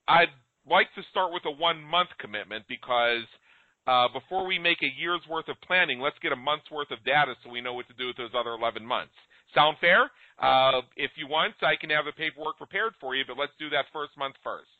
[0.08, 0.32] I'd
[0.68, 3.24] like to start with a one month commitment because.
[3.86, 6.96] Uh, before we make a year's worth of planning, let's get a month's worth of
[7.04, 9.12] data so we know what to do with those other 11 months.
[9.54, 10.10] Sound fair?
[10.40, 13.68] Uh, if you want, I can have the paperwork prepared for you, but let's do
[13.76, 14.72] that first month first.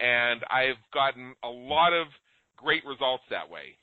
[0.00, 2.06] And I've gotten a lot of
[2.56, 3.76] great results that way.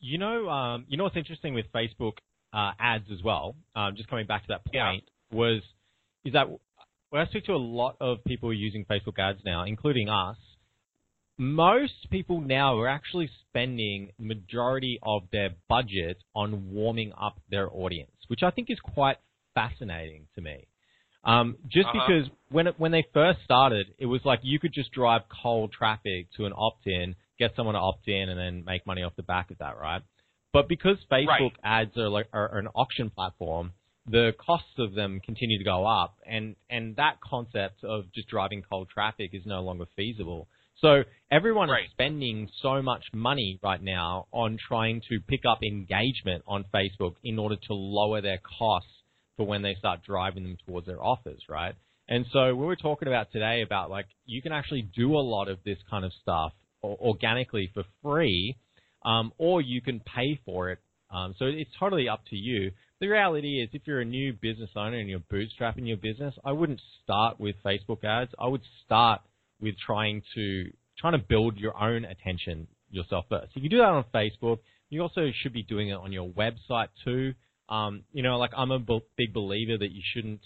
[0.00, 2.18] You know, um, you know what's interesting with Facebook
[2.52, 3.56] uh, ads as well.
[3.74, 5.36] Um, just coming back to that point Yeah.
[5.36, 5.62] was
[6.24, 6.48] is that
[7.10, 10.36] when I speak to a lot of people using Facebook ads now, including us,
[11.38, 18.12] most people now are actually spending majority of their budget on warming up their audience,
[18.28, 19.18] which I think is quite
[19.54, 20.66] fascinating to me.
[21.24, 22.06] Um, just Uh-huh.
[22.06, 25.72] because when it, when they first started, it was like you could just drive cold
[25.72, 29.22] traffic to an opt-in, get someone to opt in, and then make money off the
[29.22, 30.02] back of that, right?
[30.52, 31.52] But because Facebook Right.
[31.64, 33.72] ads are like are an auction platform,
[34.06, 38.62] the costs of them continue to go up, and and that concept of just driving
[38.62, 40.46] cold traffic is no longer feasible.
[40.76, 41.84] So everyone Right.
[41.86, 47.16] is spending so much money right now on trying to pick up engagement on Facebook
[47.24, 48.90] in order to lower their costs
[49.36, 51.74] for when they start driving them towards their offers, right?
[52.08, 55.48] And so we were talking about today about like you can actually do a lot
[55.48, 58.56] of this kind of stuff organically for free
[59.04, 60.78] um, or you can pay for it.
[61.10, 62.72] Um, so it's totally up to you.
[63.00, 66.52] The reality is, if you're a new business owner and you're bootstrapping your business, I
[66.52, 68.32] wouldn't start with Facebook ads.
[68.38, 69.20] I would start
[69.60, 73.52] with trying to trying to build your own attention yourself first.
[73.54, 74.58] If you do that on Facebook,
[74.90, 77.34] you also should be doing it on your website too.
[77.68, 80.40] Um, you know, like I'm a big believer that you shouldn't.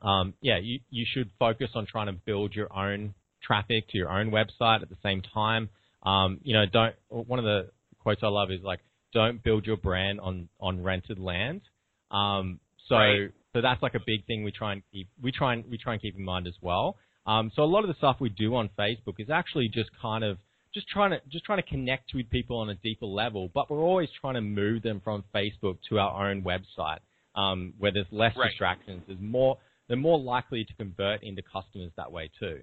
[0.00, 4.10] Um, yeah, you you should focus on trying to build your own traffic to your
[4.10, 5.68] own website at the same time.
[6.02, 6.94] Um, you know, don't.
[7.08, 7.70] One of the
[8.00, 8.80] quotes I love is like,
[9.12, 11.62] "Don't build your brand on on rented land."
[12.10, 13.30] Um, so right.
[13.54, 15.94] so that's like a big thing we try and keep we try and we try
[15.94, 16.96] and keep in mind as well.
[17.26, 20.24] Um, so a lot of the stuff we do on Facebook is actually just kind
[20.24, 20.38] of
[20.74, 23.82] just trying to just trying to connect with people on a deeper level, but we're
[23.82, 26.98] always trying to move them from Facebook to our own website,
[27.34, 28.48] um, where there's less right.
[28.48, 29.02] distractions.
[29.06, 29.58] There's more.
[29.88, 32.60] They're more likely to convert into customers that way too.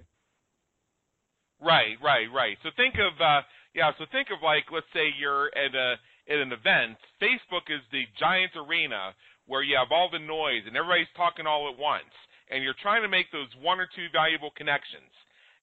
[1.60, 2.56] Right, right, right.
[2.62, 3.42] So think of uh,
[3.74, 3.92] yeah.
[3.98, 5.96] So think of like let's say you're at a
[6.28, 6.96] at an event.
[7.22, 9.14] Facebook is the giant arena
[9.46, 12.10] where you have all the noise and everybody's talking all at once,
[12.50, 15.12] and you're trying to make those one or two valuable connections.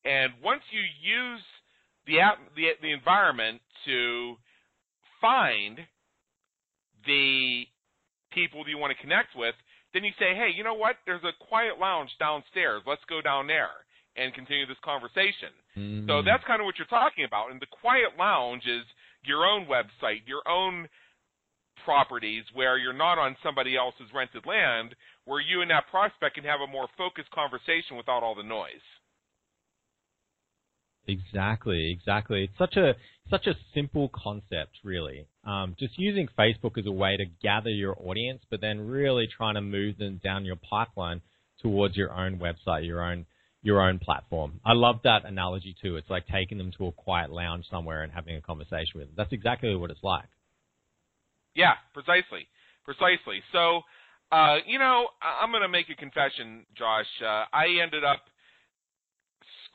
[0.06, 1.42] And once you use
[2.08, 2.18] the
[2.56, 4.36] the the environment to
[5.22, 5.80] find
[7.06, 7.64] the
[8.34, 9.56] people that you want to connect with,
[9.94, 10.96] then you say, hey, you know what?
[11.06, 12.84] There's a quiet lounge downstairs.
[12.86, 13.72] Let's go down there
[14.16, 15.54] and continue this conversation.
[15.78, 16.10] Mm-hmm.
[16.10, 17.52] So that's kind of what you're talking about.
[17.52, 18.84] And the quiet lounge is
[19.24, 20.90] your own website, your own
[21.86, 26.44] properties where you're not on somebody else's rented land, where you and that prospect can
[26.44, 28.84] have a more focused conversation without all the noise.
[31.08, 32.44] Exactly, exactly.
[32.44, 32.96] It's such a
[33.30, 35.28] such a simple concept, really.
[35.46, 39.56] Um, just using Facebook as a way to gather your audience, but then really trying
[39.56, 41.22] to move them down your pipeline
[41.62, 43.26] towards your own website, your own
[43.64, 44.60] your own platform.
[44.66, 45.96] I love that analogy too.
[45.96, 49.14] It's like taking them to a quiet lounge somewhere and having a conversation with them.
[49.18, 50.30] That's exactly what it's like.
[51.56, 52.48] Yeah, precisely,
[52.86, 53.42] precisely.
[53.52, 53.82] So,
[54.32, 57.08] uh, you know, I'm going to make a confession, Josh.
[57.22, 58.22] Uh, I ended up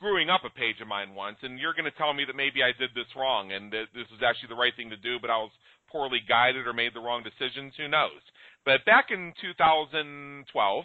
[0.03, 2.59] screwing up a page of mine once, and you're going to tell me that maybe
[2.59, 5.31] I did this wrong and that this was actually the right thing to do, but
[5.31, 5.51] I was
[5.87, 7.71] poorly guided or made the wrong decisions.
[7.79, 8.19] Who knows?
[8.67, 10.83] But back in 2012,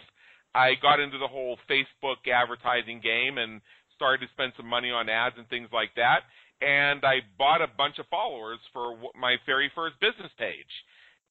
[0.55, 3.59] I got into the whole Facebook advertising game and
[3.93, 6.23] started to spend some money on ads and things like that.
[6.63, 10.71] And I bought a bunch of followers for my very first business page.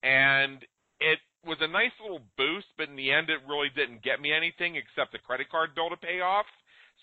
[0.04, 0.60] And
[1.00, 4.28] it was a nice little boost, but in the end, it really didn't get me
[4.32, 6.44] anything except a credit card bill to pay off.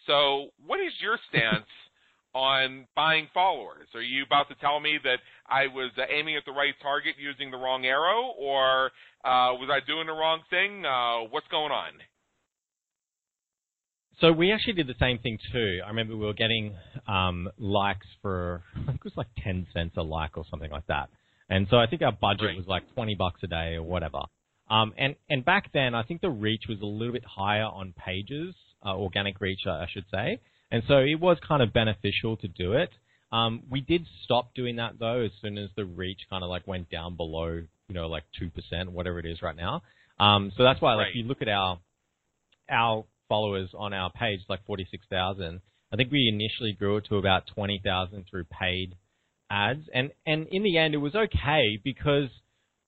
[0.07, 1.65] So, what is your stance
[2.33, 3.87] on buying followers?
[3.95, 7.15] Are you about to tell me that I was uh, aiming at the right target
[7.17, 8.87] using the wrong arrow, or
[9.23, 10.85] uh, was I doing the wrong thing?
[10.85, 11.93] Uh, what's going on?
[14.21, 15.79] So we actually did the same thing too.
[15.83, 16.75] I remember we were getting
[17.07, 20.87] um, likes for I think it was like ten cents a like or something like
[20.87, 21.09] that.
[21.49, 22.57] And so I think our budget right.
[22.57, 24.19] was like twenty bucks a day or whatever.
[24.69, 27.93] Um, and and back then I think the reach was a little bit higher on
[27.93, 28.55] pages
[28.85, 30.39] uh, organic reach, I should say.
[30.71, 32.89] And so it was kind of beneficial to do it.
[33.31, 36.67] Um, we did stop doing that though as soon as the reach kind of like
[36.67, 39.81] went down below, you know, like two percent, whatever it is right now.
[40.19, 41.79] Um, so that's why, like, if you look at our
[42.69, 45.61] our followers on our page, like forty six thousand.
[45.91, 48.95] I think we initially grew it to about twenty thousand through paid
[49.49, 52.29] ads, and and in the end, it was okay because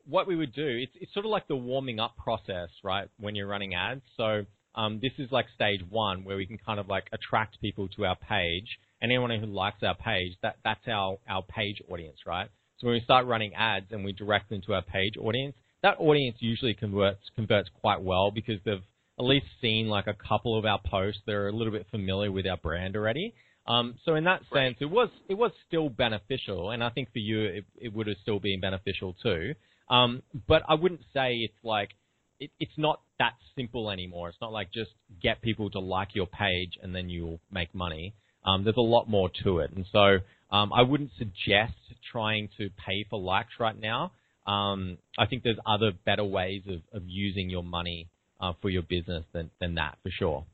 [0.06, 3.10] what we would do, it's it's sort of like the warming up process, right?
[3.20, 4.46] When you're running ads, so
[4.78, 8.06] um, this is like stage one where we can kind of like attract people to
[8.06, 12.48] our page, and anyone who likes our page, that that's our our page audience, right?
[12.78, 16.00] So when we start running ads and we direct them to our page audience, that
[16.00, 18.84] audience usually converts converts quite well because they've
[19.20, 21.22] at least seen like a couple of our posts.
[21.26, 23.34] They're a little bit familiar with our brand already.
[23.66, 24.76] Um, so in that sense, right.
[24.82, 28.18] it was it was still beneficial, and I think for you it, it would have
[28.22, 29.56] still been beneficial too.
[29.90, 31.90] Um, but I wouldn't say it's like
[32.40, 34.30] it, it's not that simple anymore.
[34.30, 38.14] It's not like just get people to like your page and then you'll make money.
[38.46, 40.20] Um, there's a lot more to it, and so
[40.52, 41.74] um, I wouldn't suggest
[42.12, 44.12] trying to pay for likes right now.
[44.46, 48.08] Um, I think there's other better ways of, of using your money
[48.40, 50.46] uh, for your business than, than that for sure.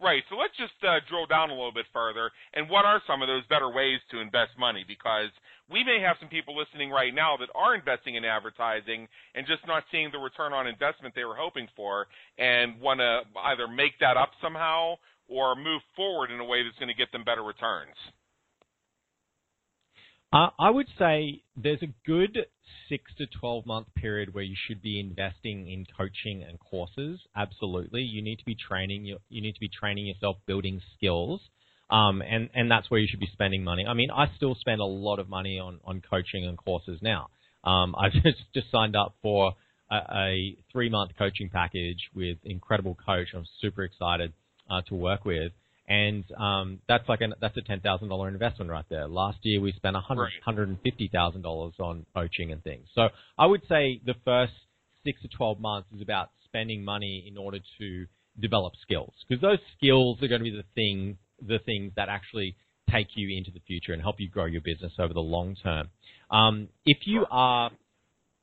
[0.00, 0.22] Right.
[0.30, 2.30] So let's just uh, drill down a little bit further.
[2.54, 4.84] And what are some of those better ways to invest money?
[4.86, 5.30] Because
[5.70, 9.66] we may have some people listening right now that are investing in advertising and just
[9.66, 12.06] not seeing the return on investment they were hoping for
[12.38, 14.94] and want to either make that up somehow
[15.28, 17.96] or move forward in a way that's going to get them better returns.
[20.32, 22.38] Uh, I would say there's a good
[22.88, 27.20] six to 12 month period where you should be investing in coaching and courses.
[27.34, 28.02] Absolutely.
[28.02, 31.40] You need to be training, you, you need to be training yourself, building skills.
[31.90, 33.86] Um, and, and that's where you should be spending money.
[33.88, 37.30] I mean, I still spend a lot of money on, on coaching and courses now.
[37.64, 39.54] Um, I just, just signed up for
[39.90, 43.28] a, a three month coaching package with incredible coach.
[43.34, 44.34] I'm super excited
[44.70, 45.52] uh, to work with.
[45.88, 49.08] And um, that's like an, that's a ten thousand dollar investment right there.
[49.08, 52.86] Last year we spent a hundred hundred and fifty thousand dollars on coaching and things.
[52.94, 53.08] So
[53.38, 54.52] I would say the first
[55.04, 58.06] six to twelve months is about spending money in order to
[58.38, 61.16] develop skills because those skills are going to be the thing
[61.46, 62.54] the things that actually
[62.90, 65.88] take you into the future and help you grow your business over the long term.
[66.30, 67.70] Um, if you are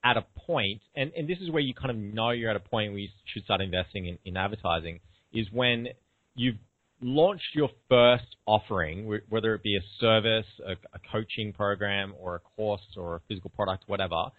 [0.03, 2.59] at a point, and, and this is where you kind of know you're at a
[2.59, 4.99] point where you should start investing in, in advertising,
[5.33, 5.87] is when
[6.35, 6.57] you've
[7.01, 12.39] launched your first offering, whether it be a service, a, a coaching program, or a
[12.39, 14.31] course, or a physical product, whatever,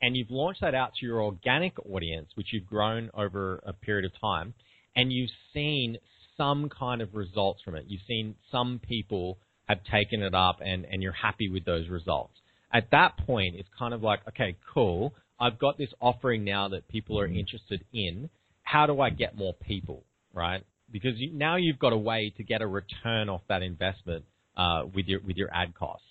[0.00, 4.04] and you've launched that out to your organic audience, which you've grown over a period
[4.04, 4.54] of time,
[4.94, 5.98] and you've seen
[6.36, 7.84] some kind of results from it.
[7.88, 9.38] You've seen some people
[9.68, 12.32] have taken it up and, and you're happy with those results.
[12.72, 15.14] At that point, it's kind of like, okay, cool.
[15.40, 18.30] I've got this offering now that people are interested in.
[18.62, 20.64] How do I get more people, right?
[20.90, 24.24] Because you, now you've got a way to get a return off that investment
[24.56, 26.06] uh, with your with your ad costs.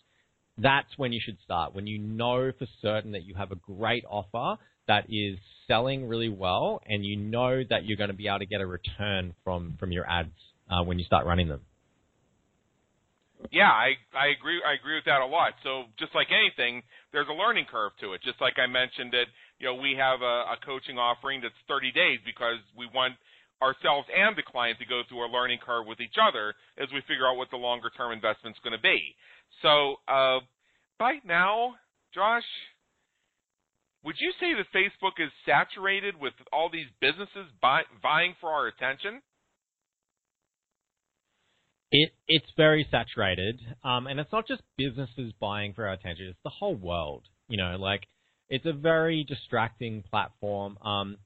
[0.57, 1.75] That's when you should start.
[1.75, 6.29] When you know for certain that you have a great offer that is selling really
[6.29, 9.75] well, and you know that you're going to be able to get a return from
[9.79, 10.29] from your ads
[10.69, 11.61] uh, when you start running them.
[13.51, 15.53] Yeah, I I agree I agree with that a lot.
[15.63, 16.81] So just like anything,
[17.13, 18.21] there's a learning curve to it.
[18.23, 21.91] Just like I mentioned that, you know, we have a, a coaching offering that's 30
[21.91, 23.13] days because we want
[23.61, 27.01] ourselves and the client to go through a learning curve with each other as we
[27.07, 29.15] figure out what the longer term investment's going to be.
[29.61, 30.39] So, uh
[30.99, 31.75] by now,
[32.13, 32.43] Josh,
[34.03, 38.67] would you say that Facebook is saturated with all these businesses buy, vying for our
[38.67, 39.21] attention?
[41.91, 46.39] It it's very saturated, um, and it's not just businesses buying for our attention; it's
[46.43, 47.23] the whole world.
[47.47, 48.07] You know, like
[48.49, 50.77] it's a very distracting platform.
[50.79, 51.17] Um,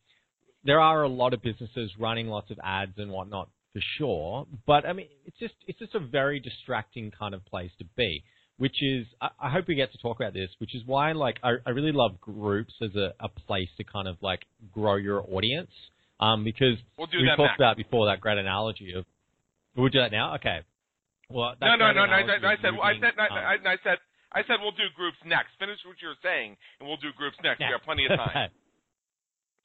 [0.64, 4.86] there are a lot of businesses running lots of ads and whatnot for sure, but
[4.86, 8.24] I mean, it's just it's just a very distracting kind of place to be.
[8.58, 10.50] Which is, I, I hope we get to talk about this.
[10.60, 14.08] Which is why, like, I, I really love groups as a, a place to kind
[14.08, 14.42] of like
[14.72, 15.72] grow your audience.
[16.20, 17.58] Um, because We'll we talked next.
[17.58, 19.06] about before that great analogy of.
[19.76, 20.36] We'll do that now.
[20.36, 20.60] Okay.
[21.28, 22.14] Well, that No, no, no, no.
[22.14, 23.98] I, I of said, I said, I, um, I, I said,
[24.32, 25.58] I said, we'll do groups next.
[25.58, 27.60] Finish what you're saying, and we'll do groups next.
[27.60, 28.52] We have plenty of time.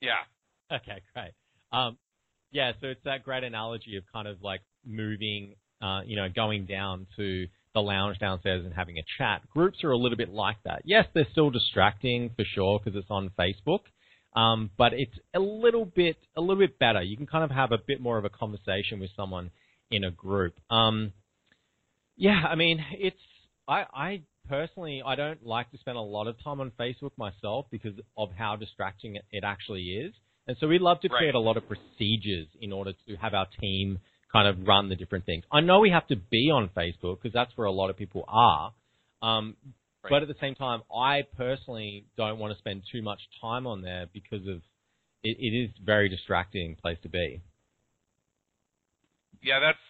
[0.01, 0.29] Yeah.
[0.73, 1.33] Okay, great.
[1.73, 1.99] Um,
[2.51, 6.67] yeah, so it's that great analogy of kind of like moving, uh, you know, going
[6.67, 9.43] down to the lounge downstairs and having a chat.
[9.51, 10.83] Groups are a little bit like that.
[10.85, 13.81] Yes, they're still distracting for sure because it's on Facebook,
[14.35, 17.03] um, but it's a little bit a little bit better.
[17.03, 19.51] You can kind of have a bit more of a conversation with someone
[19.91, 20.55] in a group.
[20.71, 21.13] Um,
[22.17, 23.17] yeah, I mean, it's
[23.69, 27.67] I, I personally I don't like to spend a lot of time on Facebook myself
[27.71, 30.15] because of how distracting it, it actually is.
[30.47, 31.19] And so we love to Right.
[31.19, 33.99] create a lot of procedures in order to have our team
[34.33, 35.45] kind of run the different things.
[35.51, 38.25] I know we have to be on Facebook because that's where a lot of people
[38.29, 38.73] are.
[39.23, 39.57] Um,
[40.07, 40.11] Right.
[40.11, 43.83] But at the same time, I personally don't want to spend too much time on
[43.83, 44.63] there because of
[45.25, 47.41] it, it is a very distracting place to be.
[49.43, 49.83] Yeah, that's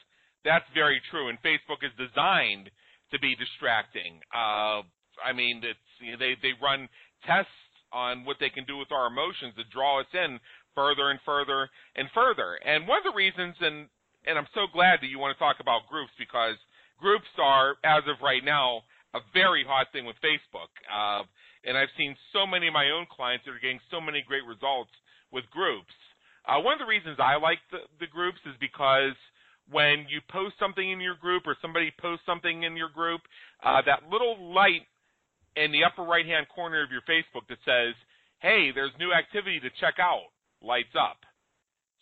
[0.42, 1.28] that's very true.
[1.28, 2.70] And Facebook is designed
[3.12, 4.20] to be distracting.
[4.32, 4.82] Uh,
[5.22, 6.88] I mean, it's you know, they they run
[7.26, 7.50] tests
[7.92, 10.38] on what they can do with our emotions to draw us in
[10.74, 12.58] further and further and further.
[12.64, 13.88] And one of the reasons, and
[14.26, 16.56] and I'm so glad that you want to talk about groups because
[16.98, 18.82] groups are, as of right now,
[19.14, 20.70] a very hot thing with Facebook.
[20.90, 21.22] Uh,
[21.64, 24.44] and I've seen so many of my own clients that are getting so many great
[24.44, 24.90] results
[25.32, 25.94] with groups.
[26.46, 29.14] Uh, one of the reasons I like the, the groups is because
[29.70, 33.20] when you post something in your group or somebody posts something in your group,
[33.64, 34.86] uh, that little light
[35.56, 37.94] in the upper right hand corner of your Facebook that says,
[38.40, 40.28] hey, there's new activity to check out,
[40.62, 41.18] lights up.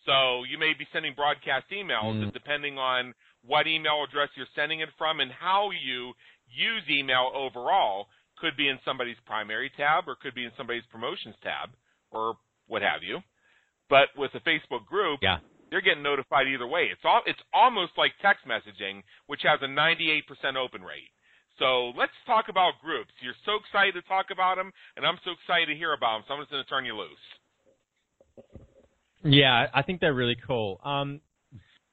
[0.04, 2.22] So you may be sending broadcast emails, Mm.
[2.24, 6.12] and depending on what email address you're sending it from and how you
[6.48, 11.36] use email overall, could be in somebody's primary tab or could be in somebody's promotions
[11.42, 11.70] tab
[12.10, 12.36] or
[12.66, 13.22] what have you.
[13.88, 15.38] But with a Facebook group, Yeah.
[15.70, 16.90] they're getting notified either way.
[16.90, 21.10] It's all it's almost like text messaging, which has a 98% open rate.
[21.58, 23.10] So let's talk about groups.
[23.22, 26.24] You're so excited to talk about them, and I'm so excited to hear about them.
[26.26, 27.26] So I'm just going to turn you loose.
[29.22, 30.80] Yeah, I think they're really cool.
[30.84, 31.20] Um,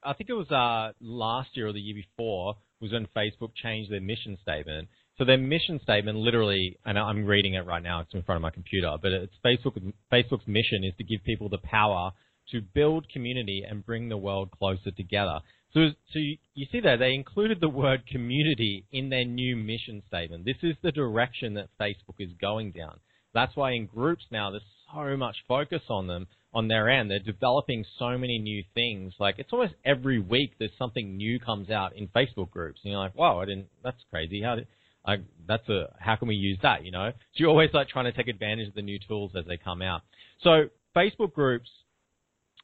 [0.03, 3.91] I think it was uh, last year or the year before was when Facebook changed
[3.91, 4.87] their mission statement.
[5.17, 8.01] So their mission statement, literally, and I'm reading it right now.
[8.01, 9.93] It's in front of my computer, but it's Facebook.
[10.11, 12.11] Facebook's mission is to give people the power
[12.51, 15.39] to build community and bring the world closer together.
[15.73, 20.03] So, so you, you see there, they included the word community in their new mission
[20.07, 20.45] statement.
[20.45, 22.99] This is the direction that Facebook is going down.
[23.33, 24.63] That's why in groups now, there's
[24.93, 27.09] so much focus on them on their end.
[27.09, 29.13] They're developing so many new things.
[29.19, 32.81] Like it's almost every week there's something new comes out in Facebook groups.
[32.83, 33.67] And you're like, wow, I didn't.
[33.83, 34.41] That's crazy.
[34.41, 34.67] How did
[35.05, 35.17] I,
[35.47, 36.83] that's a how can we use that?
[36.85, 39.45] You know, so you're always like trying to take advantage of the new tools as
[39.45, 40.01] they come out.
[40.43, 40.65] So
[40.95, 41.69] Facebook groups,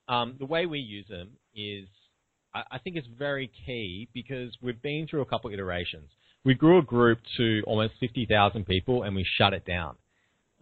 [0.10, 1.88] um, the way we use them is
[2.72, 6.10] I, think it's very key because we've been through a couple of iterations.
[6.46, 9.96] We grew a group to almost 50,000 people and we shut it down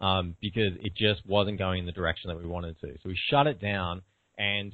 [0.00, 2.88] um, because it just wasn't going in the direction that we wanted to.
[3.02, 4.02] So we shut it down
[4.38, 4.72] and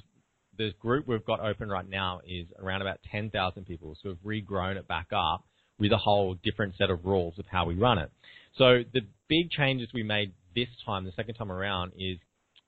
[0.58, 3.96] the group we've got open right now is around about 10,000 people.
[4.02, 5.44] So we've regrown it back up
[5.78, 8.10] with a whole different set of rules of how we run it.
[8.56, 12.18] So the big changes we made this time, the second time around, is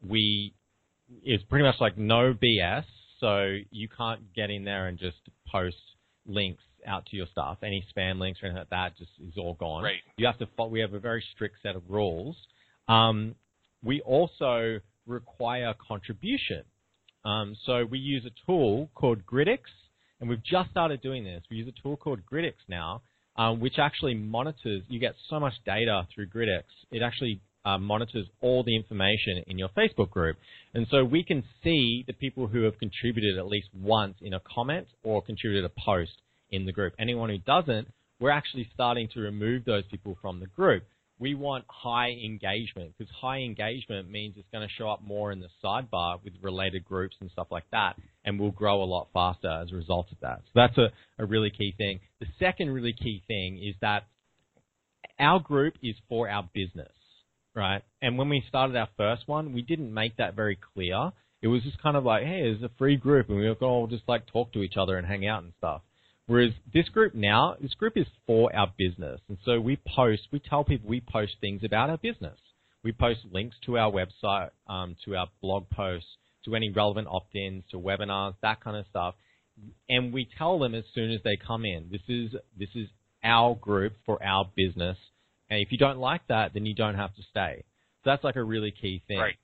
[0.07, 0.55] we
[1.25, 2.85] is pretty much like no BS
[3.21, 5.19] so you can't get in there and just
[5.51, 5.77] post
[6.27, 7.59] links out to your stuff.
[7.63, 9.85] Any spam links or anything like that just is all gone.
[9.85, 10.01] Right.
[10.17, 10.65] You have to.
[10.65, 12.37] We have a very strict set of rules.
[12.89, 13.35] Um,
[13.83, 16.65] we also require contribution.
[17.25, 19.73] Um, so we use a tool called Grytics,
[20.21, 21.43] and we've just started doing this.
[21.51, 23.03] We use a tool called Grytics now,
[23.37, 24.83] um, which actually monitors.
[24.89, 26.65] You get so much data through Grytics.
[26.91, 30.37] It actually uh, monitors all the information in your Facebook group.
[30.75, 34.41] And so we can see the people who have contributed at least once in a
[34.41, 36.13] comment or contributed a post
[36.51, 36.95] in the group.
[36.99, 37.89] Anyone who doesn't,
[38.21, 40.85] we're actually starting to remove those people from the group.
[41.19, 45.41] We want high engagement because high engagement means it's going to show up more in
[45.41, 47.95] the sidebar with related groups and stuff like that,
[48.25, 50.41] and we'll grow a lot faster as a result of that.
[50.47, 50.89] So that's a,
[51.23, 52.01] a really key thing.
[52.19, 54.07] The second really key thing is that
[55.21, 56.91] our group is for our business
[57.55, 57.83] right?
[58.03, 61.13] And when we started our first one, we didn't make that very clear.
[61.43, 63.87] It was just kind of like, hey, it's a free group, and we were all
[63.87, 65.83] just like talk to each other and hang out and stuff.
[66.27, 70.39] Whereas this group now, this group is for our business, and so we post, we
[70.41, 72.39] tell people we post things about our business.
[72.83, 76.09] We post links to our website, um, to our blog posts,
[76.47, 79.15] to any relevant opt-ins, to webinars, that kind of stuff,
[79.89, 82.89] and we tell them as soon as they come in, this is this is
[83.23, 84.97] our group for our business
[85.51, 87.65] and if you don't like that, then you don't have to stay.
[88.03, 89.19] So that's like a really key thing.
[89.19, 89.37] Right.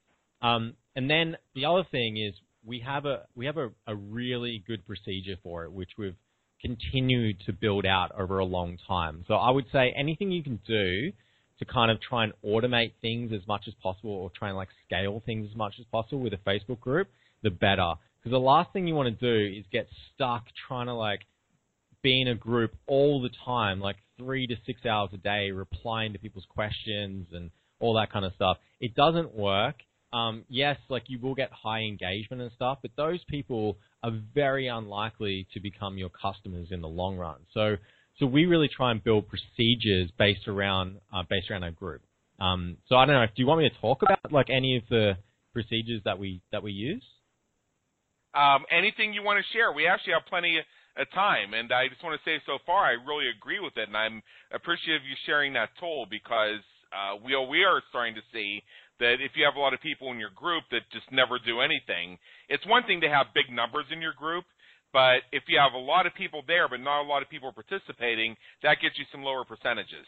[0.43, 2.35] Um, and then the other thing is
[2.65, 6.17] we have a we have a, a really good procedure for it, which we've
[6.61, 9.25] continued to build out over a long time.
[9.29, 11.13] So I would say anything you can do
[11.59, 14.69] to kind of try and automate things as much as possible or try and like
[14.87, 17.09] scale things as much as possible with a Facebook group,
[17.43, 17.95] the better.
[18.19, 21.21] Because the last thing you want to do is get stuck trying to like
[22.03, 26.13] be in a group all the time, like three to six hours a day, replying
[26.13, 27.51] to people's questions and
[27.81, 28.59] all that kind of stuff.
[28.81, 29.77] It doesn't work.
[30.13, 34.67] Um, yes, like you will get high engagement and stuff, but those people are very
[34.67, 37.37] unlikely to become your customers in the long run.
[37.55, 37.77] So,
[38.19, 42.03] so we really try and build procedures based around uh, based around our group.
[42.41, 43.27] Um, so I don't know.
[43.27, 45.13] Do you want me to talk about like any of the
[45.53, 47.05] procedures that we that we use?
[48.35, 49.73] Um, anything you want to share?
[49.73, 50.59] We actually have plenty
[51.01, 51.55] a time.
[51.55, 54.23] And I just want to say so far, I really agree with it, and I'm
[54.53, 56.61] appreciative of you sharing that tool because
[56.93, 58.63] uh, we we are starting to see
[59.01, 61.61] that if you have a lot of people in your group that just never do
[61.61, 64.45] anything, it's one thing to have big numbers in your group.
[64.93, 67.53] But if you have a lot of people there, but not a lot of people
[67.53, 70.07] participating, that gets you some lower percentages.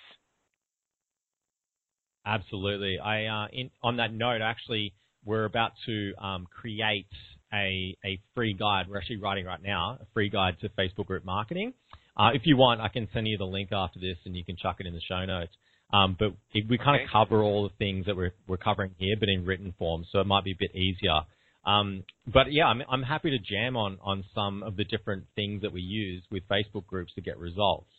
[2.27, 2.99] Absolutely.
[2.99, 4.93] I uh, in, on that note, actually,
[5.25, 7.07] we're about to um, create
[7.53, 8.87] a, a free guide.
[8.89, 11.75] We're actually writing right now a free guide to Facebook group marketing.
[12.17, 14.57] Uh, if you want, I can send you the link after this, and you can
[14.57, 15.53] chuck it in the show notes.
[15.93, 17.05] Um, but it, we kind okay.
[17.05, 20.21] of cover all the things that we're, we're covering here, but in written form, so
[20.21, 21.21] it might be a bit easier.
[21.65, 25.63] Um, but yeah, I'm, I'm happy to jam on on some of the different things
[25.63, 27.91] that we use with Facebook groups to get results.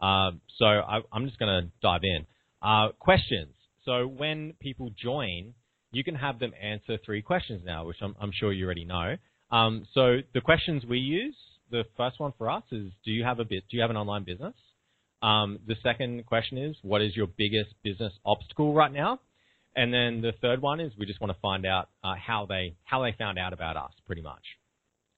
[0.00, 2.26] Uh, so I, am just going to dive in.
[2.60, 3.54] Uh, questions.
[3.84, 5.54] So when people join,
[5.96, 9.16] you can have them answer three questions now, which I'm, I'm sure you already know.
[9.50, 11.34] Um, so the questions we use,
[11.70, 13.64] the first one for us is, do you have a bit?
[13.70, 14.52] Do you have an online business?
[15.22, 19.20] Um, the second question is, what is your biggest business obstacle right now?
[19.74, 22.76] And then the third one is, we just want to find out uh, how they
[22.84, 24.42] how they found out about us, pretty much.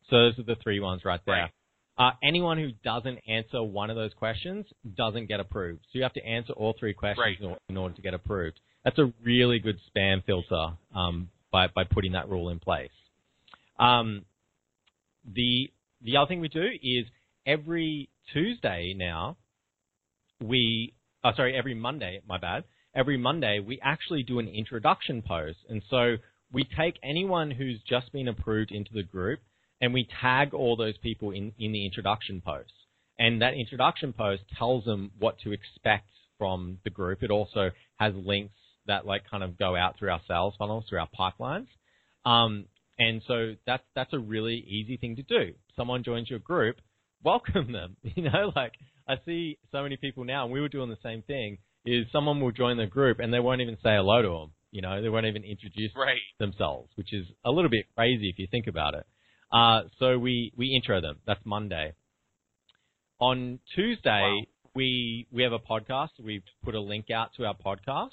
[0.08, 1.34] So those are the three ones right there.
[1.34, 1.50] Right.
[1.98, 4.64] Uh, anyone who doesn't answer one of those questions
[4.96, 5.80] doesn't get approved.
[5.92, 7.58] So you have to answer all three questions right.
[7.68, 8.60] in order to get approved.
[8.88, 12.88] That's a really good spam filter um, by by putting that rule in place.
[13.78, 14.24] Um,
[15.30, 15.70] the
[16.00, 17.04] the other thing we do is
[17.44, 19.36] every Tuesday now
[20.42, 22.64] we oh, sorry every Monday my bad
[22.94, 26.16] every Monday we actually do an introduction post and so
[26.50, 29.40] we take anyone who's just been approved into the group
[29.82, 32.72] and we tag all those people in, in the introduction post.
[33.18, 36.08] And that introduction post tells them what to expect
[36.38, 37.22] from the group.
[37.22, 38.54] It also has links
[38.88, 41.68] that like kind of go out through our sales funnels, through our pipelines.
[42.28, 42.64] Um,
[42.98, 45.52] and so that's that's a really easy thing to do.
[45.76, 46.76] Someone joins your group,
[47.24, 47.96] welcome them.
[48.16, 48.72] You know, like
[49.08, 51.58] I see so many people now, and we were doing the same thing.
[51.86, 54.52] Is someone will join the group and they won't even say hello to them.
[54.72, 56.18] You know, they won't even introduce right.
[56.38, 59.06] themselves, which is a little bit crazy if you think about it.
[59.50, 61.20] Uh, so we we intro them.
[61.26, 61.94] That's Monday.
[63.20, 64.42] On Tuesday, Wow.
[64.74, 66.10] we we have a podcast.
[66.22, 68.10] We've put a link out to our podcast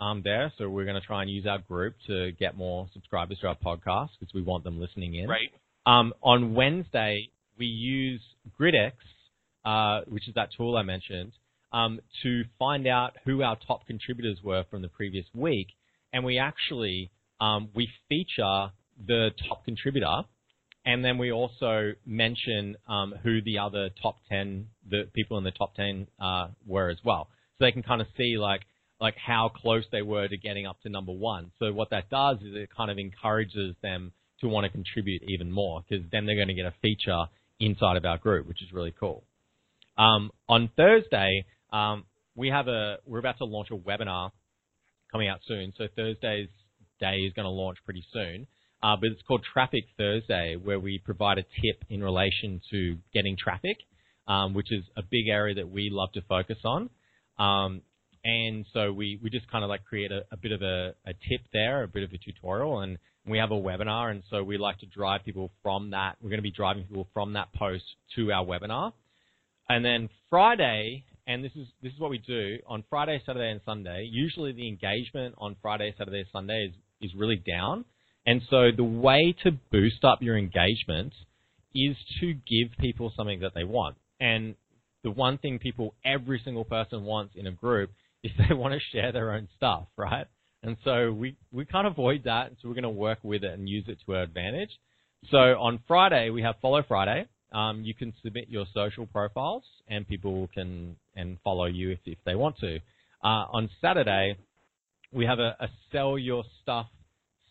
[0.00, 0.52] um, there.
[0.58, 3.56] So we're going to try and use our group to get more subscribers to our
[3.56, 5.28] podcast because we want them listening in.
[5.28, 5.50] Right.
[5.86, 8.20] Um, on Wednesday, we use
[8.58, 8.92] Grytics,
[9.64, 11.32] uh, which is that tool I mentioned,
[11.72, 15.68] um, to find out who our top contributors were from the previous week,
[16.12, 18.70] and we actually um, we feature
[19.06, 20.22] the top contributor,
[20.86, 25.50] and then we also mention um, who the other top ten, the people in the
[25.50, 27.28] top ten uh, were as well,
[27.58, 28.62] so they can kind of see like
[29.04, 31.52] like how close they were to getting up to number one.
[31.58, 35.52] So what that does is it kind of encourages them to want to contribute even
[35.52, 37.24] more because then they're going to get a feature
[37.60, 39.22] inside of our group, which is really cool.
[39.98, 44.30] Um, on Thursday, um, we have a we're about to launch a webinar
[45.12, 45.74] coming out soon.
[45.76, 46.48] So Thursday's
[46.98, 48.46] day is going to launch pretty soon.
[48.82, 53.36] Uh, but it's called Traffic Thursday, where we provide a tip in relation to getting
[53.36, 53.78] traffic,
[54.28, 56.90] um, which is a big area that we love to focus on.
[57.38, 57.82] Um,
[58.24, 61.12] and so we, we just kind of like create a, a bit of a, a
[61.12, 62.96] tip there, a bit of a tutorial, and
[63.26, 64.10] we have a webinar.
[64.10, 66.16] And so we like to drive people from that.
[66.22, 67.84] We're going to be driving people from that post
[68.16, 68.92] to our webinar.
[69.68, 73.60] And then Friday, and this is this is what we do on Friday, Saturday, and
[73.64, 74.08] Sunday.
[74.10, 77.84] Usually the engagement on Friday, Saturday, Sunday is is really down.
[78.26, 81.12] And so the way to boost up your engagement
[81.74, 83.96] is to give people something that they want.
[84.20, 84.54] And
[85.02, 87.90] the one thing people, every single person wants in a group
[88.24, 90.26] is they want to share their own stuff, right?
[90.62, 92.52] And so we, we can't avoid that.
[92.60, 94.70] So we're going to work with it and use it to our advantage.
[95.30, 97.26] So on Friday, we have Follow Friday.
[97.52, 102.18] Um, you can submit your social profiles and people can and follow you if, if
[102.26, 102.78] they want to.
[103.22, 104.36] Uh, on Saturday,
[105.12, 106.86] we have a, a sell your stuff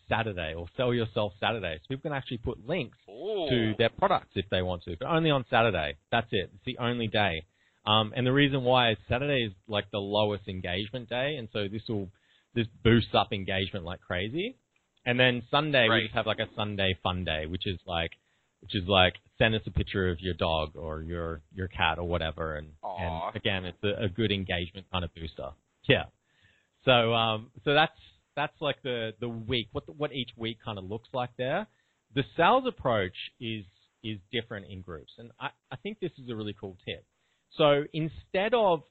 [0.08, 1.78] Saturday or sell yourself Saturday.
[1.82, 3.46] So people can actually put links Ooh.
[3.48, 5.96] to their products if they want to, but only on Saturday.
[6.10, 6.50] That's it.
[6.54, 7.44] It's the only day.
[7.86, 11.68] Um, and the reason why is Saturday is like the lowest engagement day, and so
[11.68, 12.08] this will
[12.54, 14.56] this boosts up engagement like crazy.
[15.04, 15.96] And then Sunday Right.
[15.96, 18.12] we just have like a Sunday fun day, which is like
[18.60, 22.08] which is like send us a picture of your dog or your your cat or
[22.08, 25.50] whatever, and, and again it's a, a good engagement kind of booster.
[25.86, 26.04] Yeah.
[26.86, 27.92] So um so that's
[28.34, 31.66] that's like the the week what the, what each week kind of looks like there.
[32.14, 33.64] The sales approach is
[34.02, 37.04] is different in groups, and I, I think this is a really cool tip.
[37.56, 38.82] So instead of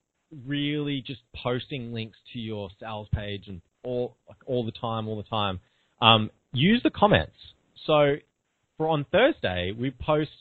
[0.48, 5.24] really just posting links to your sales page and all all the time, all the
[5.24, 5.60] time,
[6.02, 7.36] um, use the comments.
[7.86, 8.16] So
[8.78, 10.32] for on Thursday, we post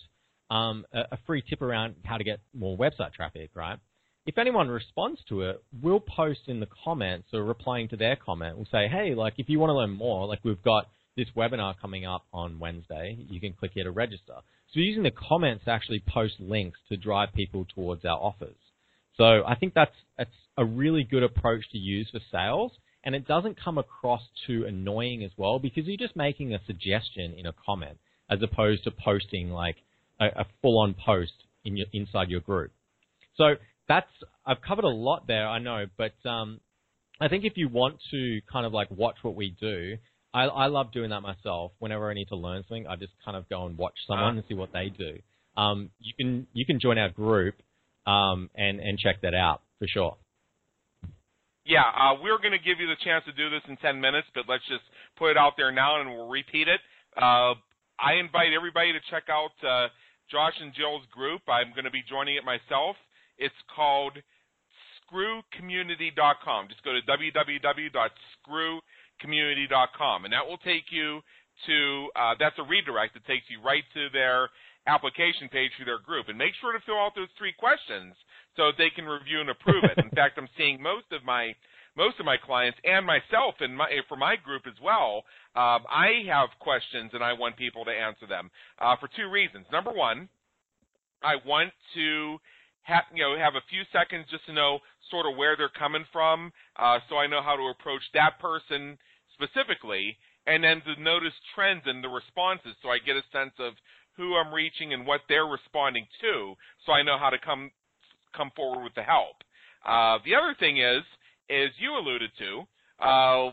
[0.50, 3.78] um, a, a free tip around how to get more website traffic, right?
[4.24, 8.56] If anyone responds to it, we'll post in the comments or replying to their comment.
[8.56, 11.74] We'll say, hey, like if you want to learn more, like we've got this webinar
[11.80, 13.16] coming up on Wednesday.
[13.28, 14.34] You can click here to register.
[14.36, 18.56] So we're using the comments to actually post links to drive people towards our offers.
[19.16, 22.72] So I think that's that's a really good approach to use for sales,
[23.04, 27.34] and it doesn't come across too annoying as well because you're just making a suggestion
[27.36, 27.98] in a comment
[28.30, 29.76] as opposed to posting like
[30.20, 31.32] a, a full-on post
[31.64, 32.72] in your inside your group.
[33.36, 33.54] So
[33.88, 34.08] that's
[34.46, 36.60] I've covered a lot there, I know, but um,
[37.20, 39.98] I think if you want to kind of like watch what we do,
[40.34, 41.72] I, I love doing that myself.
[41.78, 44.38] Whenever I need to learn something, I just kind of go and watch someone Ah.
[44.38, 45.18] and see what they do.
[45.56, 47.54] Um, you can you can join our group
[48.06, 50.16] um, and and check that out for sure.
[51.64, 54.26] Yeah, uh, we're going to give you the chance to do this in 10 minutes,
[54.34, 54.82] but let's just
[55.16, 56.80] put it out there now and we'll repeat it.
[57.16, 57.54] Uh,
[58.02, 59.86] I invite everybody to check out uh,
[60.28, 61.42] Josh and Jill's group.
[61.46, 62.96] I'm going to be joining it myself.
[63.38, 64.18] It's called
[65.06, 66.66] screwcommunity.com.
[66.68, 67.00] Just go to
[69.22, 71.20] www.screwcommunity.com, and that will take you
[71.66, 74.48] to uh, that's a redirect that takes you right to their
[74.86, 76.28] application page for their group.
[76.28, 78.14] And make sure to fill out those three questions
[78.56, 80.02] so they can review and approve it.
[80.02, 81.54] In fact, I'm seeing most of my
[81.96, 85.24] most of my clients and myself and my for my group as well.
[85.54, 88.50] Um, I have questions and I want people to answer them
[88.80, 89.66] uh, for two reasons.
[89.70, 90.28] Number one,
[91.22, 92.38] I want to
[92.82, 94.78] have you know have a few seconds just to know
[95.10, 98.96] sort of where they're coming from, uh, so I know how to approach that person
[99.42, 100.16] specifically,
[100.46, 103.74] and then to notice trends in the responses, so I get a sense of
[104.16, 107.70] who I'm reaching and what they're responding to, so I know how to come
[108.36, 109.36] come forward with the help.
[109.84, 111.02] Uh, the other thing is,
[111.50, 113.50] as you alluded to, uh,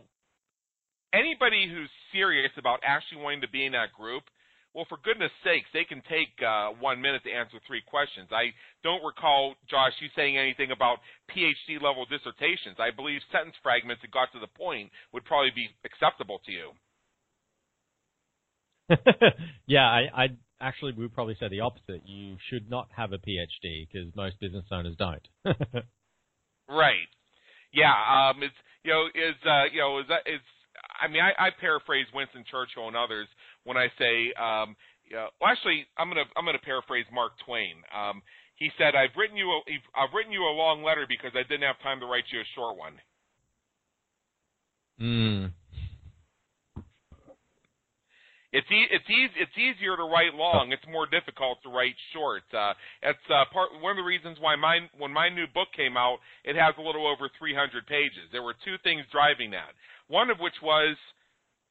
[1.14, 4.24] anybody who's serious about actually wanting to be in that group,
[4.74, 8.30] well, for goodness sakes, they can take uh, one minute to answer three questions.
[8.32, 8.54] I
[8.84, 11.00] don't recall, Josh, you saying anything about
[11.34, 12.78] PhD level dissertations.
[12.78, 16.70] I believe sentence fragments that got to the point would probably be acceptable to you.
[19.68, 20.28] yeah, I, I
[20.62, 22.02] actually would probably say the opposite.
[22.06, 25.28] You should not have a PhD because most business owners don't.
[26.70, 27.10] right.
[27.74, 27.94] Yeah.
[27.94, 28.42] Um.
[28.42, 30.42] It's you know is uh you know is that is
[31.02, 33.28] I mean I, I paraphrase Winston Churchill and others
[33.64, 34.76] when I say um
[35.10, 37.76] yeah, well actually I'm gonna I'm gonna paraphrase Mark Twain.
[37.96, 38.22] Um.
[38.60, 39.60] He said, "I've written you a
[39.96, 42.48] I've written you a long letter because I didn't have time to write you a
[42.56, 43.00] short one."
[45.00, 45.54] Mm.
[48.52, 50.74] It's e- it's easy it's easier to write long.
[50.74, 52.44] It's more difficult to write short.
[52.52, 55.96] Uh, it's uh, part one of the reasons why my when my new book came
[55.96, 58.28] out, it has a little over 300 pages.
[58.34, 59.72] There were two things driving that.
[60.10, 60.98] One of which was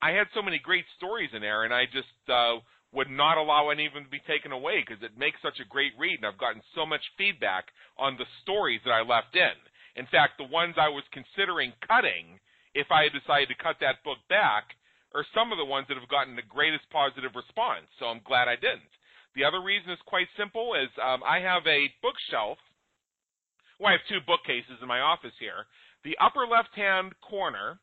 [0.01, 2.63] I had so many great stories in there, and I just uh,
[2.95, 5.69] would not allow any of them to be taken away because it makes such a
[5.69, 9.59] great read, and I've gotten so much feedback on the stories that I left in.
[9.99, 12.39] In fact, the ones I was considering cutting,
[12.75, 14.79] if I had decided to cut that book back
[15.15, 17.91] are some of the ones that have gotten the greatest positive response.
[17.99, 18.93] So I'm glad I didn't.
[19.35, 22.59] The other reason is quite simple: is um, I have a bookshelf.
[23.83, 25.67] Well, I have two bookcases in my office here.
[26.07, 27.83] The upper left-hand corner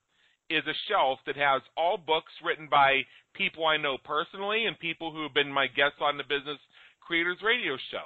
[0.49, 3.01] is a shelf that has all books written by
[3.33, 6.59] people I know personally and people who have been my guests on the Business
[7.01, 8.05] Creators Radio Show.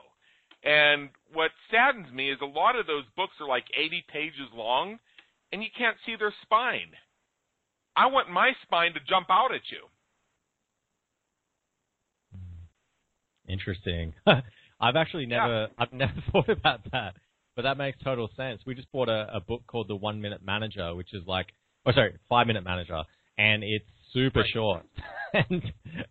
[0.63, 4.99] And what saddens me is a lot of those books are like 80 pages long,
[5.51, 6.91] and you can't see their spine.
[7.95, 9.87] I want my spine to jump out at you.
[13.47, 14.13] Interesting.
[14.81, 15.67] I've actually never, yeah.
[15.77, 17.15] I've never thought about that,
[17.55, 18.61] but that makes total sense.
[18.65, 21.47] We just bought a, a book called The One Minute Manager, which is like,
[21.89, 23.01] oh sorry, Five Minute Manager,
[23.37, 24.49] and it's super right.
[24.53, 24.85] short,
[25.33, 25.63] and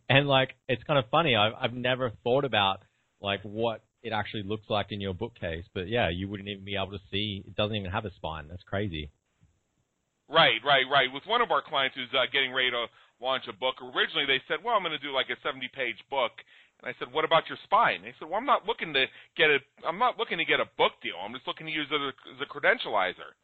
[0.08, 1.36] and like it's kind of funny.
[1.36, 2.80] I've I've never thought about
[3.20, 6.76] like what it actually looks like in your bookcase, but yeah, you wouldn't even be
[6.76, 7.44] able to see.
[7.46, 8.46] It doesn't even have a spine.
[8.48, 9.10] That's crazy.
[10.28, 11.08] Right, right, right.
[11.12, 12.86] With one of our clients who's uh, getting ready to
[13.20, 16.32] launch a book, originally they said, "Well, I'm going to do like a 70-page book."
[16.82, 19.06] And I said, "What about your spine?" They said, "Well, I'm not looking to
[19.36, 21.18] get a I'm not looking to get a book deal.
[21.18, 22.02] I'm just looking to use it
[22.34, 23.34] as a credentializer."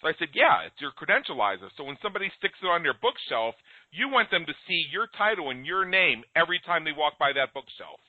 [0.00, 1.70] So I said, "Yeah, it's your credentializer.
[1.76, 3.54] So when somebody sticks it on their bookshelf,
[3.90, 7.32] you want them to see your title and your name every time they walk by
[7.32, 8.00] that bookshelf."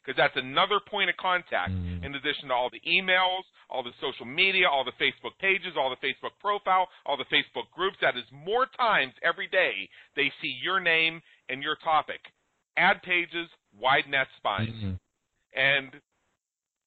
[0.00, 2.04] because that's another point of contact mm.
[2.04, 5.90] in addition to all the emails, all the social media, all the Facebook pages, all
[5.90, 7.96] the Facebook profile, all the Facebook groups.
[8.00, 12.20] That is more times every day they see your name and your topic.
[12.76, 13.48] Ad pages,
[13.78, 14.74] wide net spines.
[14.74, 14.92] Mm-hmm.
[15.54, 15.90] And